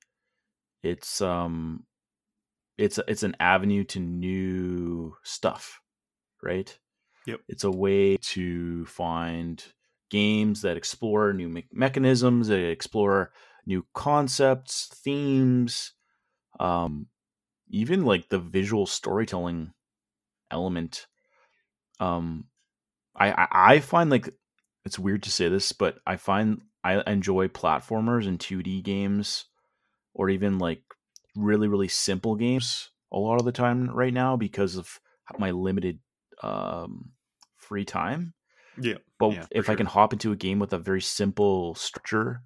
[0.83, 1.85] it's um
[2.81, 5.81] it's it's an avenue to new stuff,
[6.43, 6.77] right?
[7.27, 7.41] Yep.
[7.49, 9.63] It's a way to find
[10.11, 13.33] games that explore new me- mechanisms, that explore
[13.67, 15.93] new concepts, themes,
[16.59, 17.07] um,
[17.69, 19.73] even like the visual storytelling
[20.51, 21.07] element.
[22.01, 22.47] Um,
[23.15, 24.31] I, I I find like
[24.87, 29.45] it's weird to say this, but I find I enjoy platformers and 2D games,
[30.15, 30.83] or even like
[31.37, 35.01] really really simple games a lot of the time right now because of
[35.39, 35.99] my limited
[36.43, 37.13] um,
[37.57, 38.35] free time.
[38.81, 38.97] Yeah.
[39.19, 39.73] But yeah, if sure.
[39.73, 42.43] I can hop into a game with a very simple structure,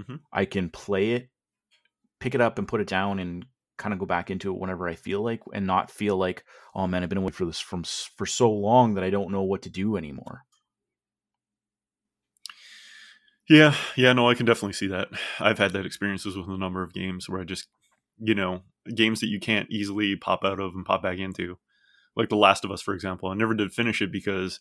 [0.00, 0.16] mm-hmm.
[0.32, 1.28] I can play it,
[2.18, 4.88] pick it up, and put it down, and kind of go back into it whenever
[4.88, 7.84] I feel like, and not feel like, oh man, I've been away for this from
[7.84, 10.42] for so long that I don't know what to do anymore.
[13.48, 15.08] Yeah, yeah, no, I can definitely see that.
[15.38, 17.68] I've had that experiences with a number of games where I just,
[18.18, 18.62] you know,
[18.94, 21.58] games that you can't easily pop out of and pop back into.
[22.14, 23.28] Like The Last of Us, for example.
[23.28, 24.58] I never did finish it because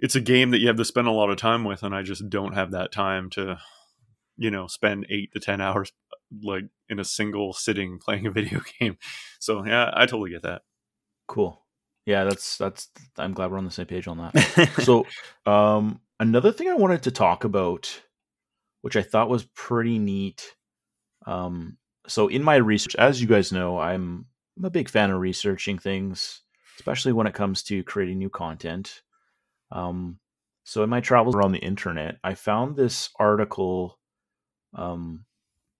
[0.00, 2.02] it's a game that you have to spend a lot of time with, and I
[2.02, 3.58] just don't have that time to,
[4.36, 5.92] you know, spend eight to 10 hours
[6.42, 8.98] like in a single sitting playing a video game.
[9.38, 10.62] So, yeah, I totally get that.
[11.26, 11.62] Cool.
[12.06, 12.88] Yeah, that's that's
[13.18, 14.70] I'm glad we're on the same page on that.
[14.82, 15.06] so,
[15.44, 18.00] um another thing I wanted to talk about,
[18.82, 20.54] which I thought was pretty neat.
[21.26, 21.76] Um,
[22.08, 25.78] so in my research, as you guys know, I'm, I'm a big fan of researching
[25.78, 26.42] things,
[26.78, 29.02] especially when it comes to creating new content.
[29.70, 30.18] Um,
[30.64, 33.98] so in my travels around the internet, I found this article
[34.74, 35.24] um,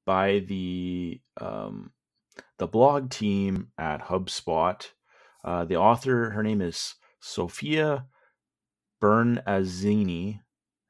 [0.07, 1.93] by the um,
[2.59, 4.83] the blog team at HubSpot.
[5.45, 8.07] Uh, the author, her name is Sophia
[9.03, 10.41] Bernazzani,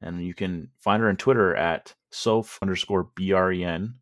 [0.01, 3.95] and you can find her on Twitter at soph underscore bren.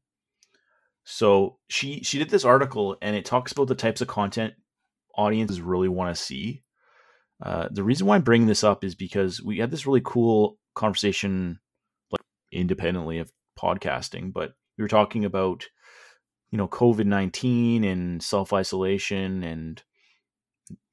[1.08, 4.54] So she she did this article and it talks about the types of content
[5.14, 6.64] audiences really want to see.
[7.40, 10.58] Uh, the reason why I'm bringing this up is because we had this really cool
[10.74, 11.60] conversation,
[12.10, 15.64] like independently of podcasting, but we were talking about
[16.50, 19.80] you know COVID nineteen and self isolation and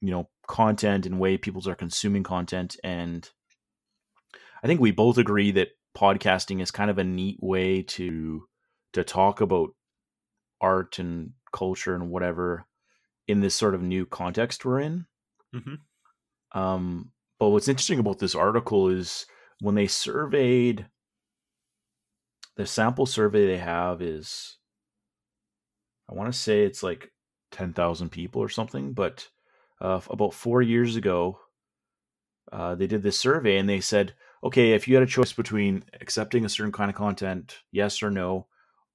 [0.00, 3.30] you know content and way people are consuming content and
[4.62, 8.44] i think we both agree that podcasting is kind of a neat way to
[8.92, 9.70] to talk about
[10.64, 12.64] art and culture and whatever
[13.28, 15.06] in this sort of new context we're in
[15.54, 16.58] mm-hmm.
[16.58, 19.26] um, but what's interesting about this article is
[19.60, 20.86] when they surveyed
[22.56, 24.58] the sample survey they have is
[26.10, 27.12] i want to say it's like
[27.52, 29.28] 10,000 people or something but
[29.80, 31.38] uh, about four years ago,
[32.52, 35.84] uh, they did this survey and they said, okay, if you had a choice between
[36.00, 38.46] accepting a certain kind of content, yes or no,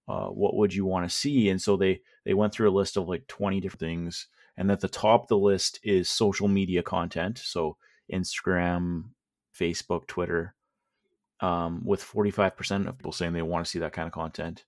[0.10, 1.50] uh, what would you want to see?
[1.50, 4.28] And so they they went through a list of like 20 different things.
[4.58, 7.38] And at the top of the list is social media content.
[7.38, 7.78] So
[8.12, 9.04] Instagram,
[9.58, 10.56] Facebook, Twitter,
[11.42, 14.66] um, with 45% of people saying they want to see that kind of content.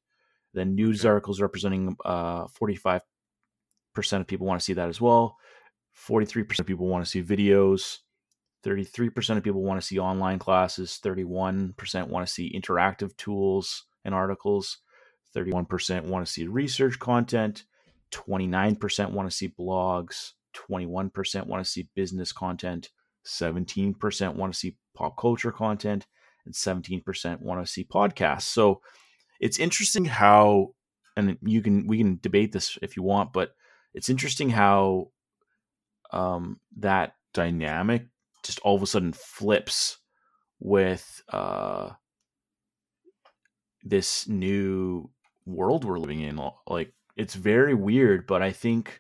[0.54, 1.10] Then news okay.
[1.10, 3.02] articles representing uh, 45%
[4.14, 5.38] of people want to see that as well.
[6.08, 7.98] 43% of people want to see videos.
[8.64, 11.00] 33% of people want to see online classes.
[11.04, 14.78] 31% want to see interactive tools and articles.
[15.36, 17.64] 31% want to see research content.
[18.12, 20.32] 29% want to see blogs.
[20.56, 22.90] 21% want to see business content.
[23.26, 26.08] 17% want to see pop culture content.
[26.46, 28.44] And 17% want to see podcasts.
[28.44, 28.82] So
[29.40, 30.74] it's interesting how,
[31.16, 33.54] and you can, we can debate this if you want, but
[33.94, 35.12] it's interesting how
[36.12, 38.08] um, that dynamic
[38.44, 39.98] just all of a sudden flips
[40.60, 41.90] with uh,
[43.84, 45.10] this new
[45.46, 46.40] world we're living in.
[46.68, 49.00] Like it's very weird, but I think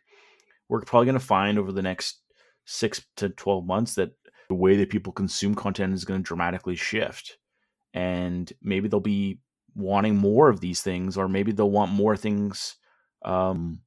[0.69, 2.21] we're probably going to find over the next
[2.65, 4.11] six to 12 months that
[4.47, 7.37] the way that people consume content is going to dramatically shift.
[7.93, 9.39] And maybe they'll be
[9.75, 12.75] wanting more of these things, or maybe they'll want more things,
[13.23, 13.79] um,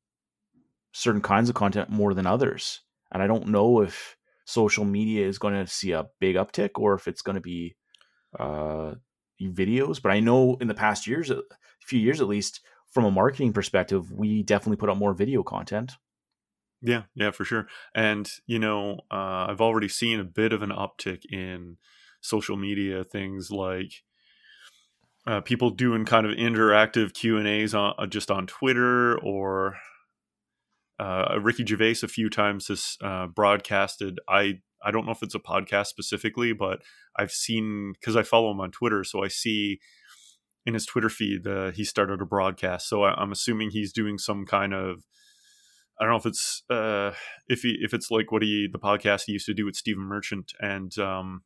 [0.93, 2.81] certain kinds of content more than others.
[3.13, 6.95] And I don't know if social media is going to see a big uptick or
[6.95, 7.77] if it's going to be
[8.39, 8.95] uh,
[9.53, 10.01] videos.
[10.01, 11.43] But I know in the past years, a
[11.81, 15.93] few years at least, from a marketing perspective, we definitely put out more video content.
[16.81, 17.67] Yeah, yeah, for sure.
[17.95, 21.79] And you know, uh, I've already seen a bit of an uptick in
[22.21, 24.03] social media things like
[25.27, 29.77] uh, people doing kind of interactive Q and A's on uh, just on Twitter or
[30.99, 34.21] uh, Ricky Gervais a few times has uh, broadcasted.
[34.29, 36.81] I I don't know if it's a podcast specifically, but
[37.17, 39.81] I've seen because I follow him on Twitter, so I see
[40.67, 42.89] in his Twitter feed uh, he started a broadcast.
[42.89, 45.05] So I, am assuming he's doing some kind of
[45.99, 47.13] I don't know if it's uh,
[47.49, 50.05] if he if it's like what he the podcast he used to do with Stephen
[50.05, 51.43] Merchant and um,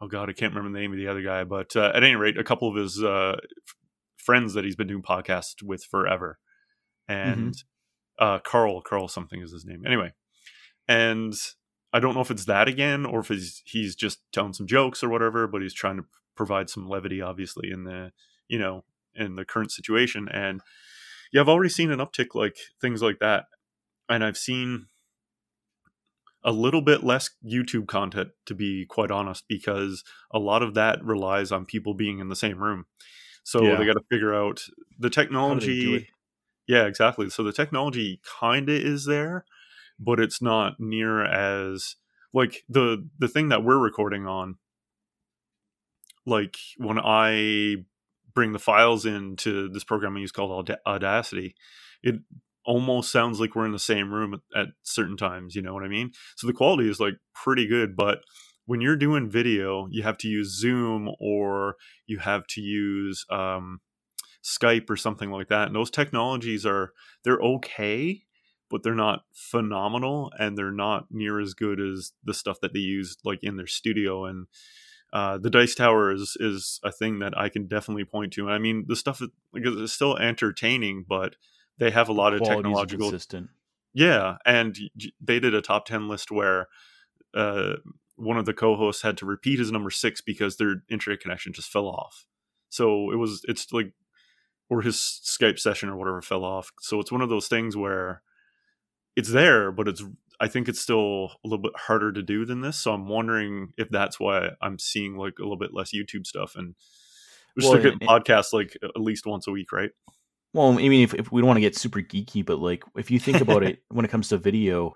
[0.00, 2.16] oh god I can't remember the name of the other guy, but uh, at any
[2.16, 3.76] rate, a couple of his uh, f-
[4.16, 6.38] friends that he's been doing podcasts with forever,
[7.08, 8.24] and mm-hmm.
[8.24, 10.12] uh, Karl Karl something is his name anyway,
[10.86, 11.34] and
[11.92, 15.02] I don't know if it's that again or if he's he's just telling some jokes
[15.02, 16.04] or whatever, but he's trying to
[16.36, 18.12] provide some levity, obviously in the
[18.48, 18.84] you know
[19.14, 20.60] in the current situation and
[21.32, 23.46] yeah, I've already seen an uptick like things like that.
[24.08, 24.86] And I've seen
[26.42, 31.04] a little bit less YouTube content, to be quite honest, because a lot of that
[31.04, 32.86] relies on people being in the same room.
[33.44, 33.76] So yeah.
[33.76, 34.62] they got to figure out
[34.98, 36.08] the technology.
[36.66, 37.30] Yeah, exactly.
[37.30, 39.44] So the technology kind of is there,
[40.00, 41.96] but it's not near as
[42.32, 44.56] like the the thing that we're recording on.
[46.26, 47.76] Like when I
[48.34, 51.54] bring the files into this program I use called Audacity,
[52.02, 52.16] it
[52.64, 55.54] almost sounds like we're in the same room at, at, certain times.
[55.54, 56.12] You know what I mean?
[56.36, 58.20] So the quality is like pretty good, but
[58.66, 61.76] when you're doing video, you have to use Zoom or
[62.06, 63.80] you have to use um,
[64.44, 65.66] Skype or something like that.
[65.66, 66.92] And those technologies are
[67.24, 68.22] they're okay,
[68.70, 72.80] but they're not phenomenal, and they're not near as good as the stuff that they
[72.80, 74.46] use like in their studio and
[75.12, 78.48] uh, the dice tower is is a thing that I can definitely point to.
[78.48, 81.36] I mean, the stuff is, like, is still entertaining, but
[81.78, 83.10] they have a lot of technological.
[83.10, 83.50] Consistent.
[83.92, 84.78] Yeah, and
[85.20, 86.68] they did a top ten list where
[87.34, 87.74] uh,
[88.14, 91.72] one of the co-hosts had to repeat his number six because their internet connection just
[91.72, 92.26] fell off.
[92.68, 93.92] So it was it's like
[94.68, 96.70] or his Skype session or whatever fell off.
[96.80, 98.22] So it's one of those things where
[99.20, 100.02] it's there, but it's
[100.40, 102.78] I think it's still a little bit harder to do than this.
[102.78, 106.54] So I'm wondering if that's why I'm seeing like a little bit less YouTube stuff
[106.56, 106.74] and
[107.56, 109.90] we're well, still getting podcasts like at least once a week, right?
[110.54, 113.10] Well, I mean, if, if we don't want to get super geeky, but like if
[113.10, 114.94] you think about it, when it comes to video,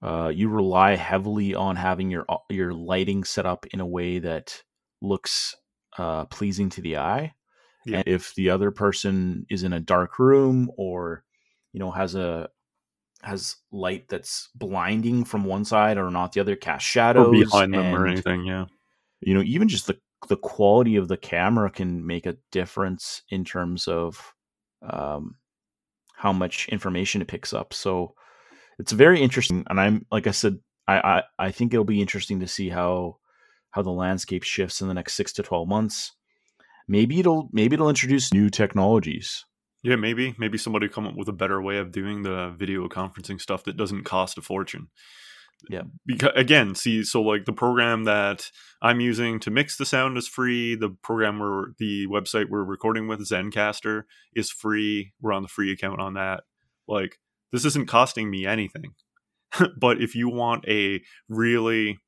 [0.00, 4.20] uh, you rely heavily on having your uh, your lighting set up in a way
[4.20, 4.62] that
[5.02, 5.56] looks
[5.98, 7.34] uh, pleasing to the eye.
[7.84, 7.98] Yeah.
[7.98, 11.24] And if the other person is in a dark room or
[11.72, 12.48] you know has a
[13.22, 17.74] has light that's blinding from one side or not the other, cast shadows or behind
[17.74, 18.44] them and, or anything.
[18.44, 18.66] Yeah,
[19.20, 19.98] you know, even just the
[20.28, 24.34] the quality of the camera can make a difference in terms of
[24.82, 25.36] um,
[26.14, 27.72] how much information it picks up.
[27.72, 28.14] So
[28.78, 32.40] it's very interesting, and I'm like I said, I, I I think it'll be interesting
[32.40, 33.18] to see how
[33.70, 36.12] how the landscape shifts in the next six to twelve months.
[36.86, 39.44] Maybe it'll maybe it'll introduce new technologies
[39.82, 43.40] yeah, maybe maybe somebody come up with a better way of doing the video conferencing
[43.40, 44.88] stuff that doesn't cost a fortune.
[45.68, 45.82] Yeah.
[46.06, 48.50] Because again, see, so like the program that
[48.80, 50.74] I'm using to mix the sound is free.
[50.76, 54.02] The program where the website we're recording with, Zencastr
[54.34, 55.12] is free.
[55.20, 56.44] We're on the free account on that.
[56.86, 57.18] Like
[57.52, 58.94] this isn't costing me anything.
[59.76, 61.98] but if you want a really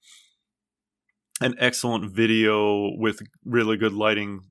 [1.40, 4.42] an excellent video with really good lighting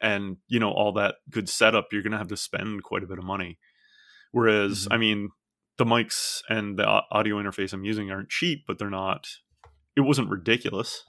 [0.00, 3.06] and you know all that good setup you're going to have to spend quite a
[3.06, 3.58] bit of money.
[4.32, 4.92] Whereas mm-hmm.
[4.92, 5.30] i mean
[5.78, 9.26] the mics and the audio interface i'm using aren't cheap but they're not
[9.96, 11.04] it wasn't ridiculous.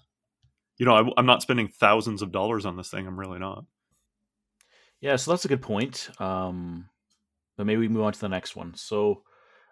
[0.78, 3.66] You know I, am not spending thousands of dollars on this thing i'm really not.
[5.02, 6.90] Yeah so that's a good point um
[7.58, 8.76] but maybe we move on to the next one.
[8.76, 9.24] So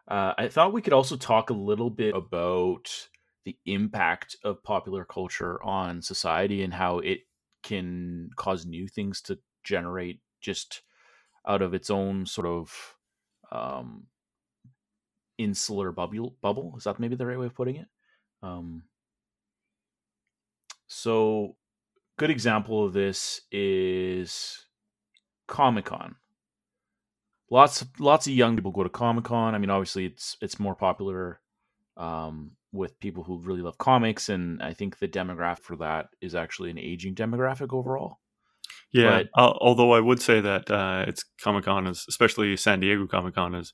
[0.08, 3.08] uh, i thought we could also talk a little bit about
[3.46, 7.20] the impact of popular culture on society and how it
[7.66, 10.84] can cause new things to generate just
[11.48, 12.96] out of its own sort of
[13.52, 14.06] um,
[15.38, 16.36] insular bubble.
[16.42, 17.88] Bubble is that maybe the right way of putting it?
[18.44, 18.84] Um,
[20.88, 21.56] so,
[22.18, 24.66] good example of this is
[25.48, 26.16] Comic Con.
[27.50, 29.56] Lots, lots of young people go to Comic Con.
[29.56, 31.42] I mean, obviously, it's it's more popular
[31.98, 36.36] um, with people who really love comics, and I think the demographic for that is
[36.36, 38.20] actually an aging demographic overall.
[38.92, 42.80] Yeah, but, uh, although I would say that uh, it's Comic Con is, especially San
[42.80, 43.74] Diego Comic Con, has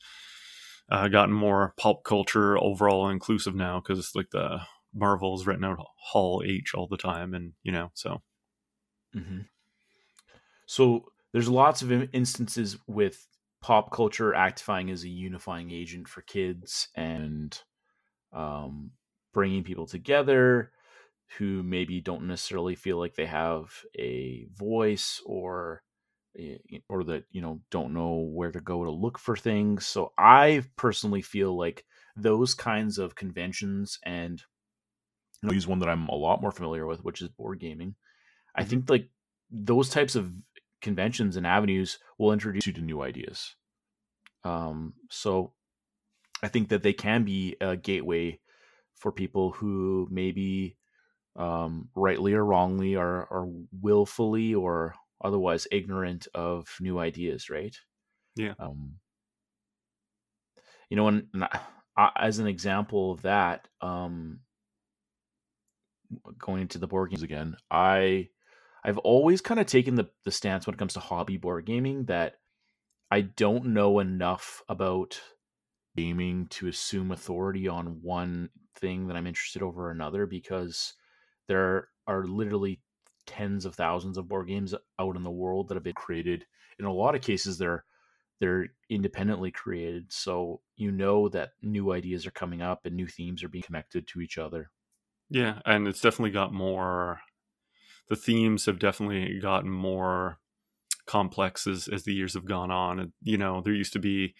[0.89, 4.61] uh, gotten more pulp culture overall inclusive now because it's like the
[4.93, 8.21] Marvel's written out Hall H all the time, and you know so.
[9.15, 9.41] Mm-hmm.
[10.65, 13.27] So there's lots of instances with
[13.61, 17.59] pop culture actifying as a unifying agent for kids and
[18.33, 18.91] um,
[19.33, 20.71] bringing people together
[21.37, 25.81] who maybe don't necessarily feel like they have a voice or
[26.37, 26.57] eh,
[26.89, 29.87] or that you know don't know where to go to look for things.
[29.87, 31.85] So i personally feel like
[32.17, 34.41] those kinds of conventions and
[35.41, 37.89] you know, use one that i'm a lot more familiar with which is board gaming.
[37.89, 38.61] Mm-hmm.
[38.61, 39.09] i think like
[39.49, 40.31] those types of
[40.81, 43.55] conventions and avenues will introduce you to new ideas.
[44.43, 45.53] Um so
[46.43, 48.39] I think that they can be a gateway
[48.95, 50.77] for people who maybe
[51.35, 53.47] um, rightly or wrongly are, are
[53.79, 57.75] willfully or otherwise ignorant of new ideas, right?
[58.35, 58.53] Yeah.
[58.59, 58.95] Um,
[60.89, 61.47] you know, and, and
[61.97, 64.39] I, as an example of that, um,
[66.37, 68.29] going into the board games again, I
[68.83, 72.05] I've always kind of taken the the stance when it comes to hobby board gaming
[72.05, 72.35] that
[73.09, 75.21] I don't know enough about
[75.95, 80.93] gaming to assume authority on one thing that I'm interested over another because
[81.47, 82.81] there are literally
[83.25, 86.45] tens of thousands of board games out in the world that have been created.
[86.79, 87.85] In a lot of cases, they're
[88.39, 93.43] they're independently created, so you know that new ideas are coming up and new themes
[93.43, 94.71] are being connected to each other.
[95.29, 97.21] Yeah, and it's definitely got more.
[98.09, 100.39] The themes have definitely gotten more
[101.05, 102.99] complex as, as the years have gone on.
[102.99, 104.33] And, you know, there used to be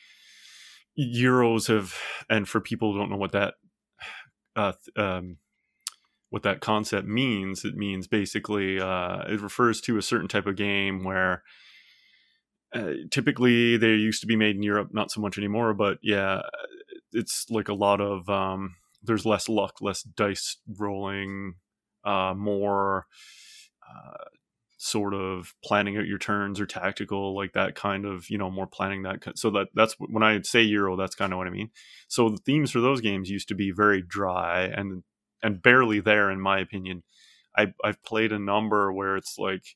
[0.99, 1.95] Euros have,
[2.29, 3.55] and for people who don't know what that,
[4.55, 5.37] uh, um,
[6.29, 10.55] what that concept means, it means basically uh, it refers to a certain type of
[10.55, 11.43] game where
[12.73, 15.73] uh, typically they used to be made in Europe, not so much anymore.
[15.73, 16.41] But yeah,
[17.11, 21.55] it's like a lot of um, there's less luck, less dice rolling,
[22.05, 23.07] uh, more
[23.89, 24.23] uh,
[24.83, 28.65] sort of planning out your turns or tactical like that kind of you know more
[28.65, 31.69] planning that so that that's when i say euro that's kind of what i mean.
[32.07, 35.03] So the themes for those games used to be very dry and
[35.43, 37.03] and barely there in my opinion.
[37.55, 39.75] I i've played a number where it's like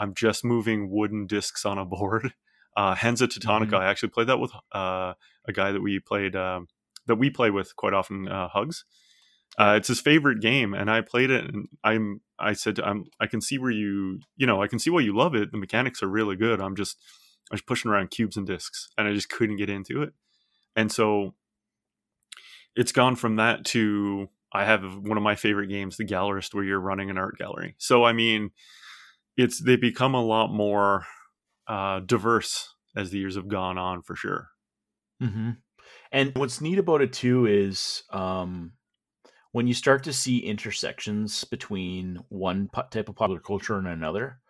[0.00, 2.34] i'm just moving wooden discs on a board.
[2.76, 3.74] Uh Hansa Teutonica mm-hmm.
[3.76, 5.14] i actually played that with uh
[5.46, 6.66] a guy that we played um
[7.06, 8.84] that we play with quite often uh hugs
[9.58, 13.26] uh, it's his favorite game, and I played it, and I'm I said I'm I
[13.26, 15.52] can see where you you know I can see why you love it.
[15.52, 16.60] The mechanics are really good.
[16.60, 16.98] I'm just
[17.50, 20.12] I was pushing around cubes and discs, and I just couldn't get into it.
[20.76, 21.34] And so
[22.74, 26.64] it's gone from that to I have one of my favorite games, The Gallerist, where
[26.64, 27.74] you're running an art gallery.
[27.78, 28.50] So I mean,
[29.36, 31.06] it's they become a lot more
[31.68, 34.48] uh, diverse as the years have gone on, for sure.
[35.22, 35.50] Mm-hmm.
[36.12, 38.72] And what's neat about it too is um,
[39.54, 44.40] when you start to see intersections between one type of popular culture and another.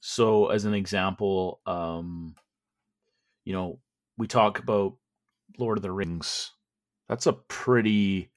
[0.00, 2.34] So, as an example, um,
[3.46, 3.80] you know,
[4.18, 4.96] we talk about
[5.58, 6.50] Lord of the Rings.
[7.08, 8.30] That's a pretty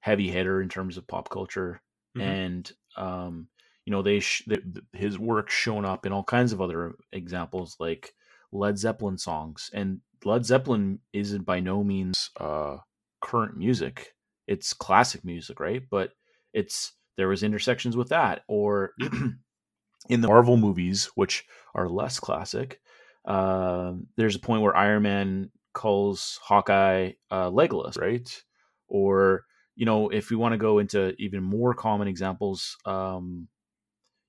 [0.00, 1.82] heavy hitter in terms of pop culture,
[2.16, 2.26] mm-hmm.
[2.26, 3.48] and um,
[3.84, 4.48] you know, they sh-
[4.94, 8.14] his work shown up in all kinds of other examples, like
[8.52, 9.70] Led Zeppelin songs.
[9.74, 12.78] And Led Zeppelin isn't by no means uh,
[13.20, 14.14] current music
[14.48, 15.82] it's classic music, right?
[15.88, 16.12] But
[16.52, 18.92] it's there was intersections with that, or
[20.08, 21.44] in the Marvel movies, which
[21.74, 22.80] are less classic.
[23.24, 28.42] Uh, there's a point where Iron Man calls Hawkeye uh, Legolas, right?
[28.88, 29.44] Or
[29.76, 33.46] you know, if we want to go into even more common examples, um,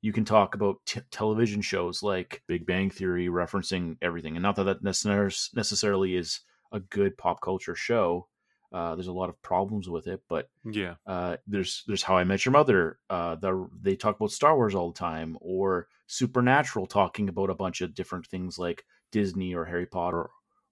[0.01, 4.57] you can talk about t- television shows like Big Bang Theory referencing everything, and not
[4.57, 6.41] that that necessarily is
[6.71, 8.27] a good pop culture show,
[8.71, 12.23] uh, there's a lot of problems with it, but yeah, uh, there's there's How I
[12.23, 12.99] Met Your Mother.
[13.09, 17.55] Uh, the, they talk about Star Wars all the time, or Supernatural talking about a
[17.55, 20.31] bunch of different things like Disney or Harry Potter, or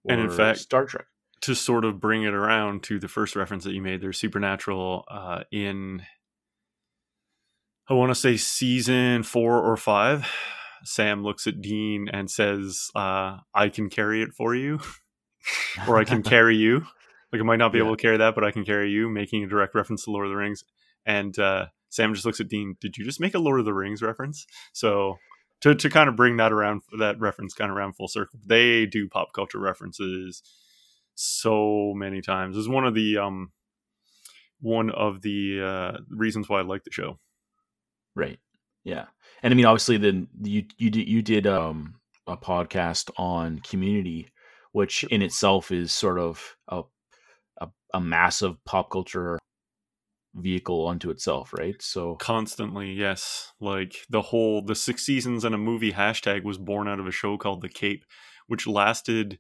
[0.09, 1.05] and in fact, Star Trek.
[1.41, 5.03] To sort of bring it around to the first reference that you made, there's Supernatural
[5.09, 6.03] uh, in
[7.89, 10.27] I want to say season four or five.
[10.83, 14.79] Sam looks at Dean and says, uh, "I can carry it for you."
[15.87, 16.85] or I can carry you.
[17.38, 17.85] Like I might not be yeah.
[17.85, 20.25] able to carry that, but I can carry you, making a direct reference to Lord
[20.25, 20.63] of the Rings.
[21.05, 22.77] And uh, Sam just looks at Dean.
[22.81, 24.45] Did you just make a Lord of the Rings reference?
[24.73, 25.17] So
[25.61, 28.85] to to kind of bring that around, that reference kind of around full circle, they
[28.85, 30.41] do pop culture references
[31.15, 32.57] so many times.
[32.57, 33.51] Is one of the um
[34.59, 37.19] one of the uh, reasons why I like the show.
[38.15, 38.39] Right.
[38.83, 39.05] Yeah.
[39.43, 44.29] And I mean, obviously, then you you did you did um a podcast on community,
[44.71, 46.83] which in itself is sort of a
[47.93, 49.39] a, massive pop culture
[50.33, 51.81] vehicle unto itself, right?
[51.81, 53.53] So constantly, yes.
[53.59, 57.11] Like the whole the six seasons and a movie hashtag was born out of a
[57.11, 58.05] show called The Cape,
[58.47, 59.39] which lasted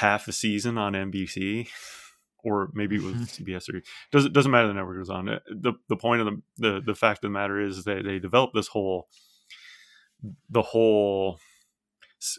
[0.00, 1.68] half a season on NBC,
[2.44, 3.82] or maybe it was CBS or
[4.12, 5.26] doesn't doesn't matter the network it was on.
[5.26, 8.54] the The point of the the the fact of the matter is that they developed
[8.54, 9.08] this whole
[10.48, 11.38] the whole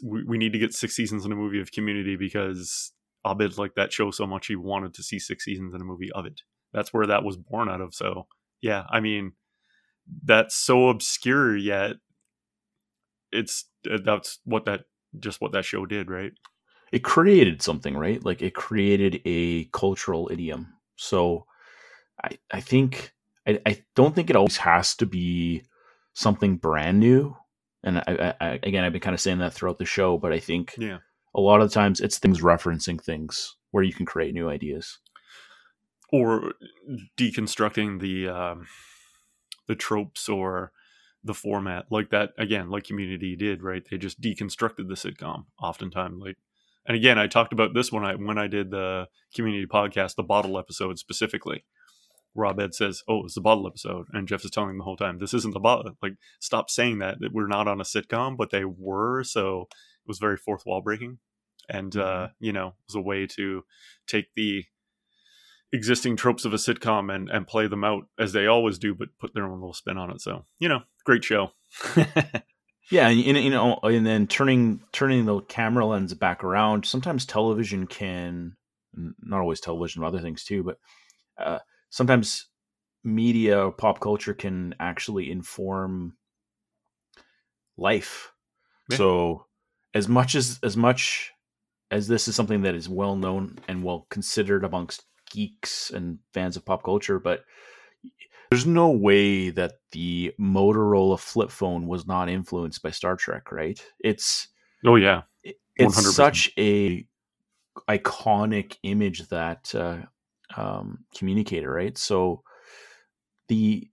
[0.04, 2.92] we, we need to get six seasons in a movie of Community because
[3.24, 6.12] Abed like that show so much he wanted to see six seasons in a movie
[6.12, 6.40] of it.
[6.72, 7.94] That's where that was born out of.
[7.94, 8.26] So
[8.60, 9.32] yeah, I mean,
[10.24, 11.96] that's so obscure yet
[13.30, 14.84] it's uh, that's what that
[15.18, 16.32] just what that show did, right?
[16.92, 18.22] it created something, right?
[18.24, 20.74] Like it created a cultural idiom.
[20.96, 21.46] So
[22.22, 23.14] I I think
[23.48, 25.64] I, I don't think it always has to be
[26.12, 27.34] something brand new.
[27.82, 30.38] And I, I, again, I've been kind of saying that throughout the show, but I
[30.38, 30.98] think yeah.
[31.34, 34.98] A lot of times it's things referencing things where you can create new ideas.
[36.12, 36.52] Or
[37.16, 38.66] deconstructing the um,
[39.66, 40.72] the tropes or
[41.24, 43.86] the format like that again like community did right?
[43.88, 46.36] They just deconstructed the sitcom oftentimes like
[46.86, 50.22] and again i talked about this when i when i did the community podcast the
[50.22, 51.64] bottle episode specifically.
[52.36, 55.18] Abed says oh it's the bottle episode and jeff is telling him the whole time
[55.18, 58.64] this isn't the bottle like stop saying that we're not on a sitcom but they
[58.64, 59.68] were so
[60.06, 61.18] was very fourth wall breaking
[61.68, 62.24] and mm-hmm.
[62.24, 63.64] uh you know it was a way to
[64.06, 64.64] take the
[65.72, 69.08] existing tropes of a sitcom and and play them out as they always do, but
[69.18, 70.20] put their own little spin on it.
[70.20, 71.52] So you know, great show.
[72.90, 76.84] yeah, and you know, and then turning turning the camera lens back around.
[76.84, 78.56] Sometimes television can,
[78.94, 80.78] not always television, but other things too, but
[81.38, 81.58] uh,
[81.90, 82.46] sometimes
[83.02, 86.16] media or pop culture can actually inform
[87.76, 88.32] life.
[88.90, 88.98] Yeah.
[88.98, 89.46] So
[89.94, 91.32] as much as as much
[91.90, 96.56] as this is something that is well known and well considered amongst geeks and fans
[96.56, 97.44] of pop culture, but
[98.50, 103.82] there's no way that the Motorola flip phone was not influenced by Star Trek, right?
[104.00, 104.48] It's
[104.84, 105.22] oh yeah,
[105.76, 106.12] it's 100%.
[106.12, 107.06] such a
[107.88, 109.98] iconic image that uh,
[110.56, 111.96] um, communicator, right?
[111.96, 112.42] So
[113.48, 113.88] the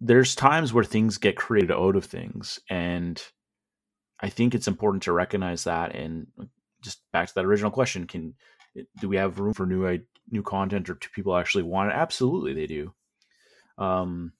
[0.00, 3.22] there's times where things get created out of things, and
[4.20, 5.94] I think it's important to recognize that.
[5.94, 6.26] And
[6.82, 8.34] just back to that original question: Can
[9.00, 10.00] do we have room for new
[10.30, 11.94] new content or do people actually want it?
[11.94, 12.92] Absolutely, they do.
[13.78, 14.32] Um,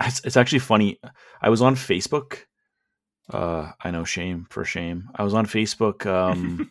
[0.00, 1.00] it's, it's actually funny.
[1.40, 2.44] I was on Facebook.
[3.32, 5.08] Uh, I know shame for shame.
[5.14, 6.70] I was on Facebook um,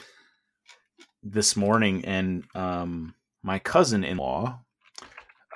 [1.22, 4.60] this morning, and um, my cousin-in-law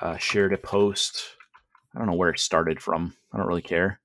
[0.01, 1.37] uh, shared a post.
[1.95, 3.15] I don't know where it started from.
[3.33, 4.01] I don't really care.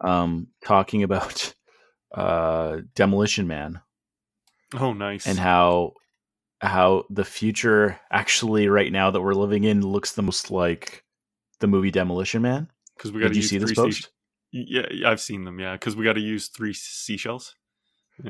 [0.00, 1.54] Um, talking about
[2.14, 3.80] uh, Demolition Man.
[4.78, 5.26] Oh, nice.
[5.26, 5.94] And how
[6.60, 11.04] how the future actually right now that we're living in looks the most like
[11.60, 12.68] the movie Demolition Man.
[12.96, 13.28] Because we got.
[13.28, 14.04] Did you see this post?
[14.04, 14.08] Sea-
[14.50, 15.58] yeah, I've seen them.
[15.58, 17.54] Yeah, because we got to use three seashells.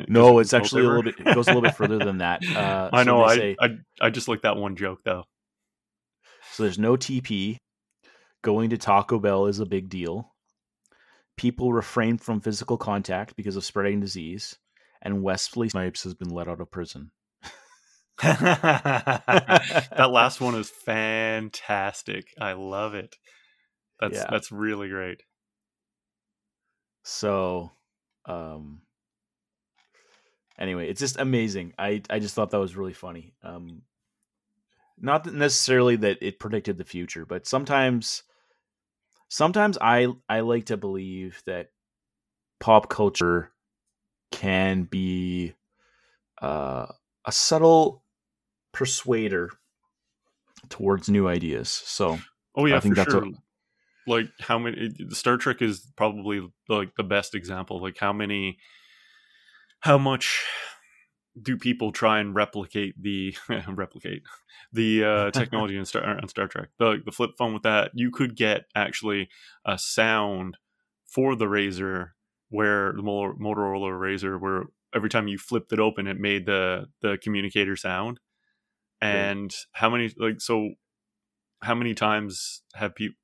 [0.09, 1.14] No, it's actually a little bit.
[1.19, 2.45] It goes a little bit further than that.
[2.47, 3.25] Uh, I know.
[3.25, 5.25] I, say, I I just like that one joke though.
[6.53, 7.57] So there's no TP.
[8.43, 10.35] Going to Taco Bell is a big deal.
[11.39, 14.59] People refrain from physical contact because of spreading disease,
[15.01, 17.12] and Wesley Snipes has been let out of prison.
[18.22, 19.22] that
[20.11, 22.26] last one is fantastic.
[22.41, 23.16] I love it.
[24.01, 24.26] That's yeah.
[24.28, 25.22] that's really great.
[27.05, 27.70] So,
[28.26, 28.82] um
[30.59, 31.74] anyway, it's just amazing.
[31.78, 33.34] I I just thought that was really funny.
[33.43, 33.82] Um
[35.01, 38.24] not necessarily that it predicted the future, but sometimes
[39.29, 41.70] sometimes I I like to believe that
[42.61, 43.53] pop culture
[44.31, 45.55] can be
[46.43, 46.87] uh,
[47.24, 48.03] a subtle
[48.72, 49.51] persuader
[50.68, 51.68] towards new ideas.
[51.68, 52.18] So,
[52.55, 53.24] oh yeah, I think that's sure.
[53.24, 53.35] what,
[54.07, 57.81] like how many Star Trek is probably like the best example.
[57.81, 58.59] Like how many,
[59.81, 60.45] how much
[61.41, 63.36] do people try and replicate the
[63.68, 64.22] replicate
[64.72, 66.68] the uh, technology in Star on Star Trek?
[66.78, 69.28] The the flip phone with that, you could get actually
[69.64, 70.57] a sound
[71.07, 72.11] for the Razr,
[72.51, 74.64] where the Motorola Razr, where
[74.95, 78.20] every time you flipped it open, it made the the communicator sound
[79.01, 80.70] and how many like so
[81.62, 83.16] how many times have people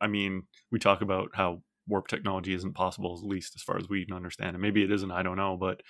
[0.00, 3.88] i mean we talk about how warp technology isn't possible at least as far as
[3.88, 5.82] we can understand and maybe it isn't i don't know but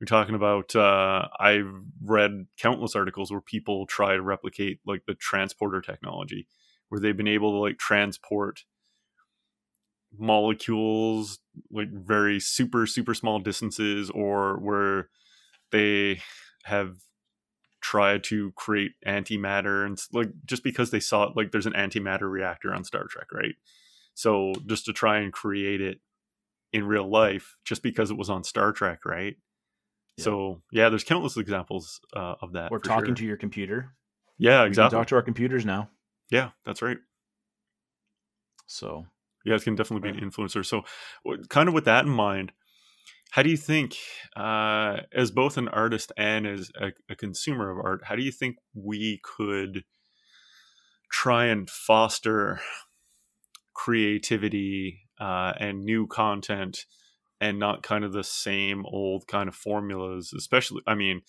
[0.00, 1.72] we're talking about uh, i've
[2.02, 6.46] read countless articles where people try to replicate like the transporter technology
[6.88, 8.64] where they've been able to like transport
[10.16, 11.38] molecules
[11.70, 15.08] like very super super small distances or where
[15.70, 16.20] they
[16.64, 16.96] have
[17.80, 22.30] tried to create antimatter and like just because they saw it like there's an antimatter
[22.30, 23.54] reactor on Star Trek, right?
[24.14, 26.00] So just to try and create it
[26.72, 29.36] in real life just because it was on Star Trek, right?
[30.18, 30.24] Yeah.
[30.24, 32.70] So yeah, there's countless examples uh, of that.
[32.70, 33.14] We're talking sure.
[33.14, 33.94] to your computer.
[34.36, 34.98] Yeah, exactly.
[34.98, 35.90] talk to our computers now.
[36.30, 36.98] Yeah, that's right.
[38.66, 39.06] So
[39.44, 40.64] yeah, it can definitely be an influencer.
[40.64, 40.82] So,
[41.48, 42.52] kind of with that in mind,
[43.30, 43.96] how do you think,
[44.36, 48.32] uh, as both an artist and as a, a consumer of art, how do you
[48.32, 49.84] think we could
[51.10, 52.60] try and foster
[53.74, 56.84] creativity uh, and new content
[57.40, 61.22] and not kind of the same old kind of formulas especially i mean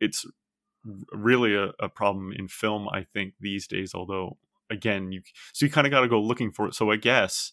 [0.00, 0.26] it's
[1.12, 4.36] really a, a problem in film i think these days although
[4.72, 6.74] again you so you kind of got to go looking for it.
[6.74, 7.52] So i guess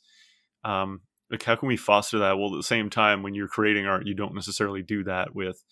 [0.64, 2.39] um like how can we foster that?
[2.39, 5.64] Well at the same time when you're creating art you don't necessarily do that with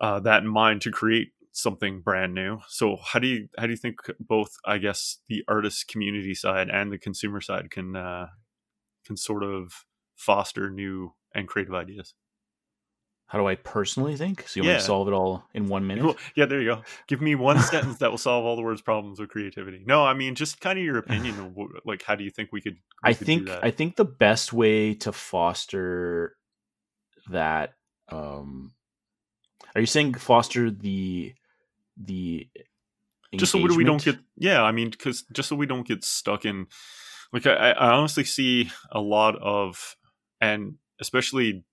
[0.00, 2.58] uh, that in mind to create something brand new.
[2.68, 6.68] So how do you how do you think both i guess the artist community side
[6.70, 8.28] and the consumer side can uh
[9.04, 9.84] can sort of
[10.20, 12.14] foster new and creative ideas
[13.30, 14.48] how do I personally think?
[14.48, 14.72] So you yeah.
[14.72, 16.16] want to solve it all in one minute?
[16.34, 16.82] Yeah, there you go.
[17.06, 19.84] Give me one sentence that will solve all the world's problems with creativity.
[19.86, 22.48] No, I mean just kind of your opinion of what, like how do you think
[22.50, 22.74] we could?
[23.04, 26.36] We I could think I think the best way to foster
[27.30, 27.74] that.
[28.08, 28.72] um
[29.76, 31.32] Are you saying foster the
[31.96, 32.48] the
[33.36, 36.44] just so we don't get yeah i mean because just so we don't get stuck
[36.44, 36.66] in
[37.32, 39.96] like I, I honestly see a lot of
[40.40, 41.64] and especially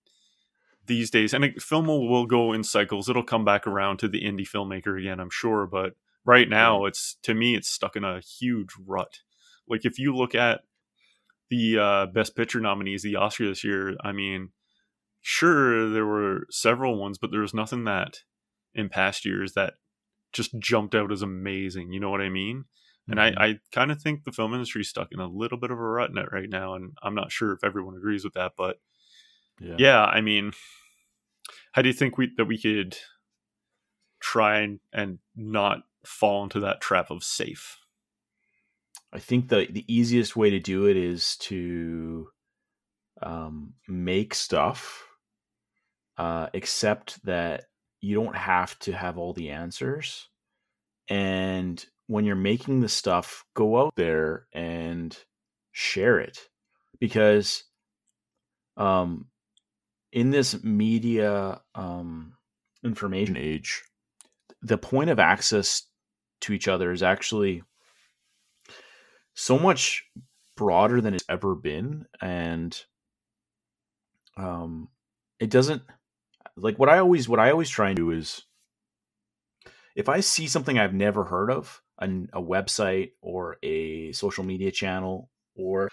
[0.86, 3.10] these days, and film will, will go in cycles.
[3.10, 5.68] It'll come back around to the indie filmmaker again, I'm sure.
[5.68, 5.96] But
[6.26, 9.20] right now, it's to me, it's stuck in a huge rut.
[9.68, 10.62] Like if you look at
[11.50, 14.50] the uh, best picture nominees, the Oscar this year, I mean,
[15.22, 18.22] sure there were several ones, but there was nothing that
[18.74, 19.74] in past years that
[20.32, 21.92] just jumped out as amazing.
[21.92, 22.66] You know what I mean?
[23.10, 23.40] And mm-hmm.
[23.40, 25.80] I, I kind of think the film industry is stuck in a little bit of
[25.80, 28.80] a rut net right now, and I'm not sure if everyone agrees with that, but
[29.60, 30.52] yeah, yeah I mean,
[31.72, 32.98] how do you think we that we could
[34.20, 37.78] try and, and not fall into that trap of safe?
[39.14, 42.28] I think the the easiest way to do it is to
[43.22, 45.06] um, make stuff,
[46.18, 47.66] uh, accept that
[48.02, 50.28] you don't have to have all the answers,
[51.08, 55.16] and when you're making the stuff, go out there and
[55.72, 56.40] share it.
[57.00, 57.64] Because
[58.76, 59.28] um,
[60.12, 62.34] in this media um,
[62.84, 63.84] information age,
[64.62, 65.84] the point of access
[66.42, 67.64] to each other is actually
[69.36, 70.04] so much
[70.56, 72.84] broader than it's ever been, and
[74.36, 74.90] um,
[75.40, 75.84] it doesn't
[76.56, 78.44] like what I always what I always try and do is
[79.96, 84.72] if I see something I've never heard of, an, a website or a social media
[84.72, 85.90] channel or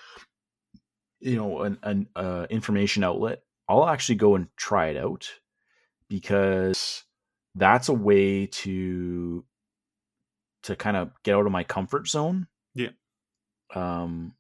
[1.20, 5.30] you know an, an uh, information outlet I'll actually go and try it out
[6.08, 7.04] because
[7.54, 9.44] that's a way to
[10.64, 12.46] to kind of get out of my comfort zone.
[12.74, 12.90] Yeah.
[13.74, 14.34] Um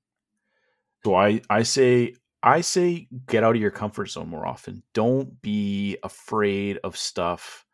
[1.04, 4.82] so I I say I say get out of your comfort zone more often.
[4.92, 7.64] Don't be afraid of stuff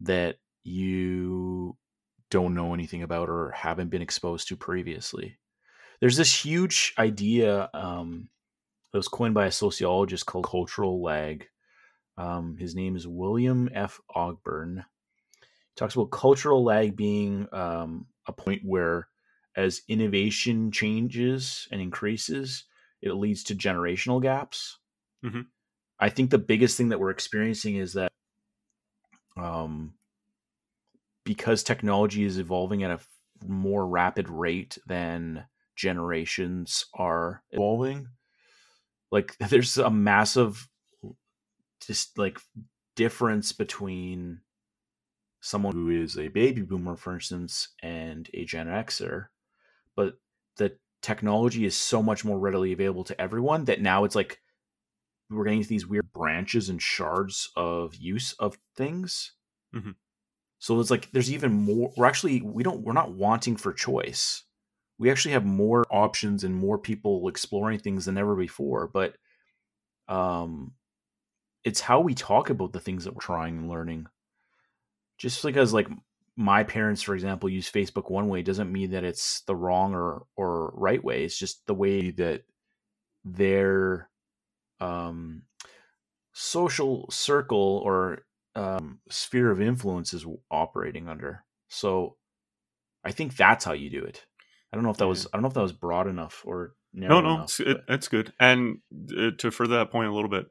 [0.00, 1.76] that you
[2.30, 5.38] don't know anything about or haven't been exposed to previously.
[6.00, 8.28] There's this huge idea um,
[8.92, 11.46] it was coined by a sociologist called cultural lag.
[12.16, 14.00] Um, his name is William F.
[14.14, 14.84] Ogburn.
[15.40, 19.08] He talks about cultural lag being um, a point where,
[19.56, 22.64] as innovation changes and increases,
[23.02, 24.78] it leads to generational gaps.
[25.24, 25.42] Mm-hmm.
[26.00, 28.10] I think the biggest thing that we're experiencing is that
[29.36, 29.94] um,
[31.28, 32.98] because technology is evolving at a
[33.46, 35.44] more rapid rate than
[35.76, 38.08] generations are evolving,
[39.12, 40.66] like there's a massive
[41.86, 42.40] just like
[42.96, 44.40] difference between
[45.42, 49.26] someone who is a baby boomer for instance and a gen xer
[49.94, 50.14] but
[50.56, 54.40] the technology is so much more readily available to everyone that now it's like
[55.30, 59.34] we're getting to these weird branches and shards of use of things
[59.72, 59.92] mm-hmm.
[60.58, 64.44] So it's like there's even more we're actually we don't we're not wanting for choice
[64.98, 68.88] we actually have more options and more people exploring things than ever before.
[68.88, 69.16] But
[70.08, 70.72] um,
[71.64, 74.06] it's how we talk about the things that we're trying and learning.
[75.16, 75.88] Just because, like,
[76.36, 80.26] my parents, for example, use Facebook one way doesn't mean that it's the wrong or
[80.36, 81.24] or right way.
[81.24, 82.42] It's just the way that
[83.24, 84.08] their
[84.80, 85.42] um,
[86.32, 88.24] social circle or
[88.58, 91.44] um, sphere of influence is operating under.
[91.68, 92.16] So
[93.04, 94.26] I think that's how you do it.
[94.72, 96.74] I don't know if that was I don't know if that was broad enough or
[96.92, 98.32] no, no, enough, it's, it, it's good.
[98.40, 98.78] And
[99.16, 100.46] uh, to further that point a little bit,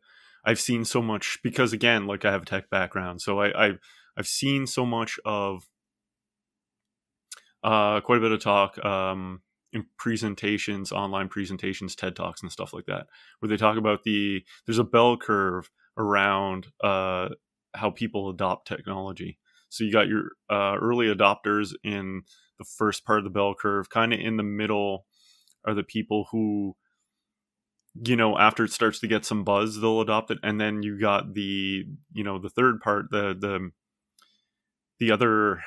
[0.45, 3.80] I've seen so much because again, like I have a tech background, so I, I've
[4.18, 5.68] I've seen so much of
[7.64, 9.41] uh, quite a bit of talk um,
[9.74, 13.08] in presentations, online presentations, TED talks, and stuff like that,
[13.39, 17.30] where they talk about the there's a bell curve around uh,
[17.76, 19.38] how people adopt technology.
[19.70, 22.24] So you got your uh, early adopters in
[22.57, 23.89] the first part of the bell curve.
[23.89, 25.05] Kind of in the middle
[25.65, 26.76] are the people who
[28.03, 30.99] you know after it starts to get some buzz they'll adopt it and then you
[30.99, 33.72] got the you know the third part the the
[34.99, 35.61] the other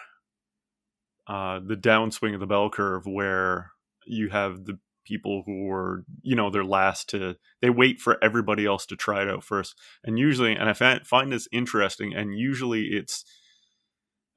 [1.26, 3.72] uh the downswing of the bell curve where
[4.06, 4.78] you have the
[5.10, 9.22] people who are you know they're last to they wait for everybody else to try
[9.22, 9.74] it out first.
[10.04, 13.24] And usually and i find, find this interesting and usually it's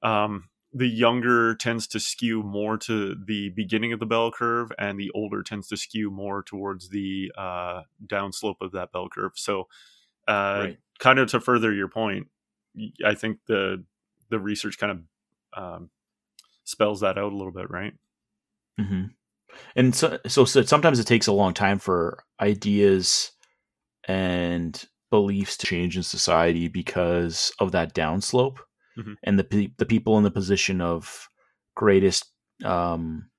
[0.01, 4.99] um the younger tends to skew more to the beginning of the bell curve and
[4.99, 9.33] the older tends to skew more towards the uh downslope of that bell curve.
[9.35, 9.67] So
[10.27, 10.77] uh right.
[10.97, 12.27] kind of to further your point
[13.05, 13.83] i think the
[14.29, 14.99] the research kind of
[15.55, 15.89] um,
[16.63, 17.93] spells that out a little bit right?
[18.79, 19.05] Mm-hmm
[19.75, 23.31] and so, so, so sometimes it takes a long time for ideas
[24.07, 28.57] and beliefs to change in society because of that downslope
[28.97, 29.13] mm-hmm.
[29.23, 31.27] and the the people in the position of
[31.75, 32.25] greatest
[32.63, 33.29] um,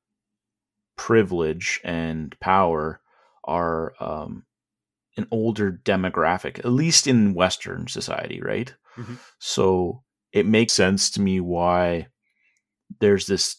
[0.96, 3.00] privilege and power
[3.44, 4.44] are um,
[5.16, 8.74] an older demographic, at least in Western society, right?
[8.96, 9.14] Mm-hmm.
[9.38, 10.02] So
[10.32, 12.08] it makes sense to me why
[13.00, 13.56] there's this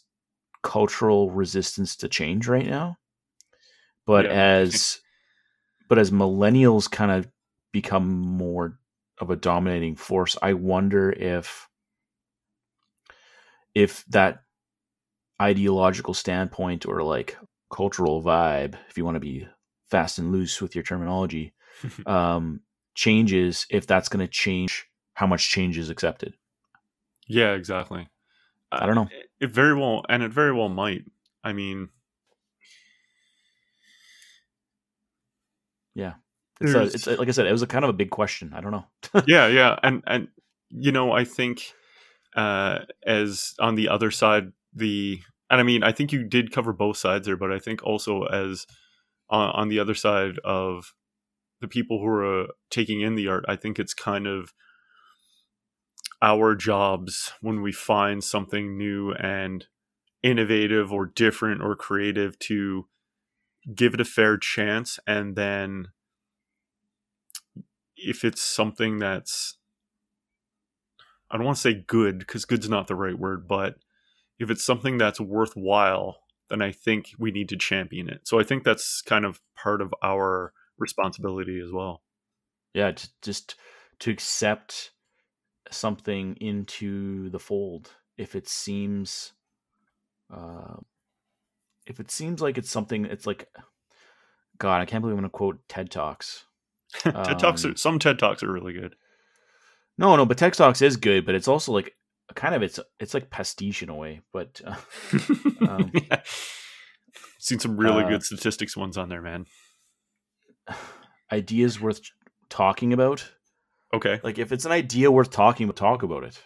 [0.65, 2.97] cultural resistance to change right now.
[4.07, 4.31] But yeah.
[4.31, 4.99] as
[5.87, 7.29] but as millennials kind of
[7.71, 8.79] become more
[9.19, 11.69] of a dominating force, I wonder if
[13.75, 14.39] if that
[15.39, 17.37] ideological standpoint or like
[17.71, 19.47] cultural vibe, if you want to be
[19.91, 21.53] fast and loose with your terminology,
[22.07, 22.61] um,
[22.95, 26.33] changes if that's going to change how much change is accepted.
[27.27, 28.07] Yeah, exactly.
[28.71, 29.07] I don't know.
[29.39, 31.03] It very well, and it very well might.
[31.43, 31.89] I mean,
[35.93, 36.13] yeah,
[36.59, 38.53] it's, a, it's a, like I said, it was a kind of a big question.
[38.55, 38.85] I don't know.
[39.27, 40.27] yeah, yeah, and and
[40.69, 41.73] you know, I think
[42.35, 46.73] uh, as on the other side, the and I mean, I think you did cover
[46.73, 48.65] both sides there, but I think also as
[49.29, 50.93] on, on the other side of
[51.61, 54.53] the people who are uh, taking in the art, I think it's kind of
[56.21, 59.67] our jobs when we find something new and
[60.23, 62.87] innovative or different or creative to
[63.73, 65.87] give it a fair chance and then
[67.97, 69.57] if it's something that's
[71.29, 73.75] I don't want to say good because good's not the right word, but
[74.39, 78.27] if it's something that's worthwhile, then I think we need to champion it.
[78.27, 82.03] So I think that's kind of part of our responsibility as well.
[82.73, 83.55] Yeah, just, just
[83.99, 84.91] to accept
[85.71, 89.33] something into the fold if it seems
[90.33, 90.75] uh,
[91.85, 93.47] if it seems like it's something it's like
[94.57, 96.45] god i can't believe i'm going to quote ted talks.
[96.99, 98.95] Ted um, talks are, some ted talks are really good.
[99.97, 101.95] No no but ted talks is good but it's also like
[102.35, 104.75] kind of it's it's like pastiche in a way but uh,
[105.67, 106.21] um, yeah.
[107.39, 109.45] seen some really uh, good statistics ones on there man.
[111.31, 112.01] ideas worth
[112.49, 113.31] talking about
[113.95, 114.19] Okay.
[114.23, 116.41] Like if it's an idea worth talking about, talk about it.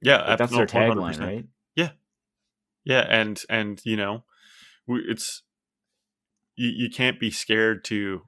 [0.00, 1.20] Yeah, like that's their tagline, 100%.
[1.20, 1.44] right?
[1.74, 1.90] Yeah,
[2.84, 4.24] yeah, and and you know,
[4.88, 5.42] it's
[6.56, 8.22] you, you can't be scared to.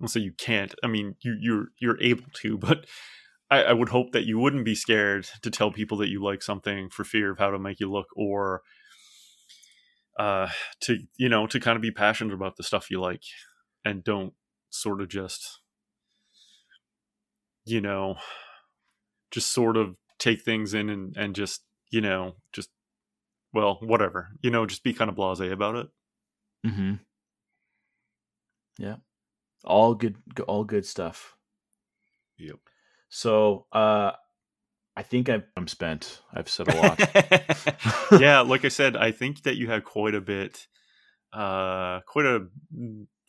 [0.00, 0.74] I'll say you can't.
[0.82, 2.86] I mean, you you're you're able to, but
[3.50, 6.42] I, I would hope that you wouldn't be scared to tell people that you like
[6.42, 8.62] something for fear of how to make you look, or
[10.18, 10.48] uh,
[10.82, 13.22] to you know to kind of be passionate about the stuff you like,
[13.84, 14.34] and don't
[14.70, 15.60] sort of just
[17.64, 18.16] you know,
[19.30, 22.70] just sort of take things in and, and just, you know, just,
[23.52, 25.86] well, whatever, you know, just be kind of blase about it.
[26.66, 26.94] Mm-hmm.
[28.78, 28.96] Yeah.
[29.64, 31.36] All good, all good stuff.
[32.38, 32.56] Yep.
[33.08, 34.12] So, uh,
[34.96, 36.20] I think i am spent.
[36.32, 38.20] I've said a lot.
[38.20, 40.66] yeah, like I said, I think that you had quite a bit,
[41.32, 42.46] uh, quite a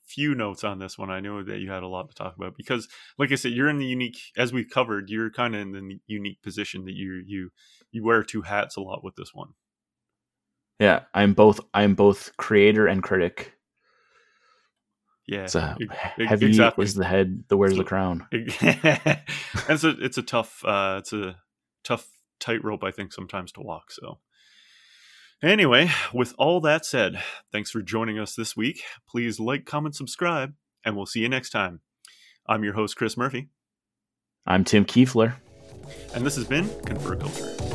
[0.05, 1.09] few notes on this one.
[1.09, 2.87] I know that you had a lot to talk about because,
[3.17, 5.99] like I said, you're in the unique, as we've covered, you're kind of in the
[6.07, 7.51] unique position that you you
[7.91, 9.49] you wear two hats a lot with this one.
[10.79, 11.59] Yeah, I'm both.
[11.73, 13.53] I'm both creator and critic.
[15.27, 15.75] Yeah, it's a
[16.19, 16.85] heavy exactly.
[16.85, 18.27] is the head that wears so, the crown.
[18.31, 21.37] and so it's a tough, uh, it's a
[21.83, 22.07] tough
[22.39, 23.91] tightrope, I think, sometimes to walk.
[23.91, 24.19] So
[25.43, 27.21] Anyway, with all that said,
[27.51, 28.81] thanks for joining us this week.
[29.07, 31.81] Please like, comment, subscribe, and we'll see you next time.
[32.47, 33.49] I'm your host, Chris Murphy.
[34.45, 35.35] I'm Tim Kiefler.
[36.13, 37.74] And this has been Confer Culture.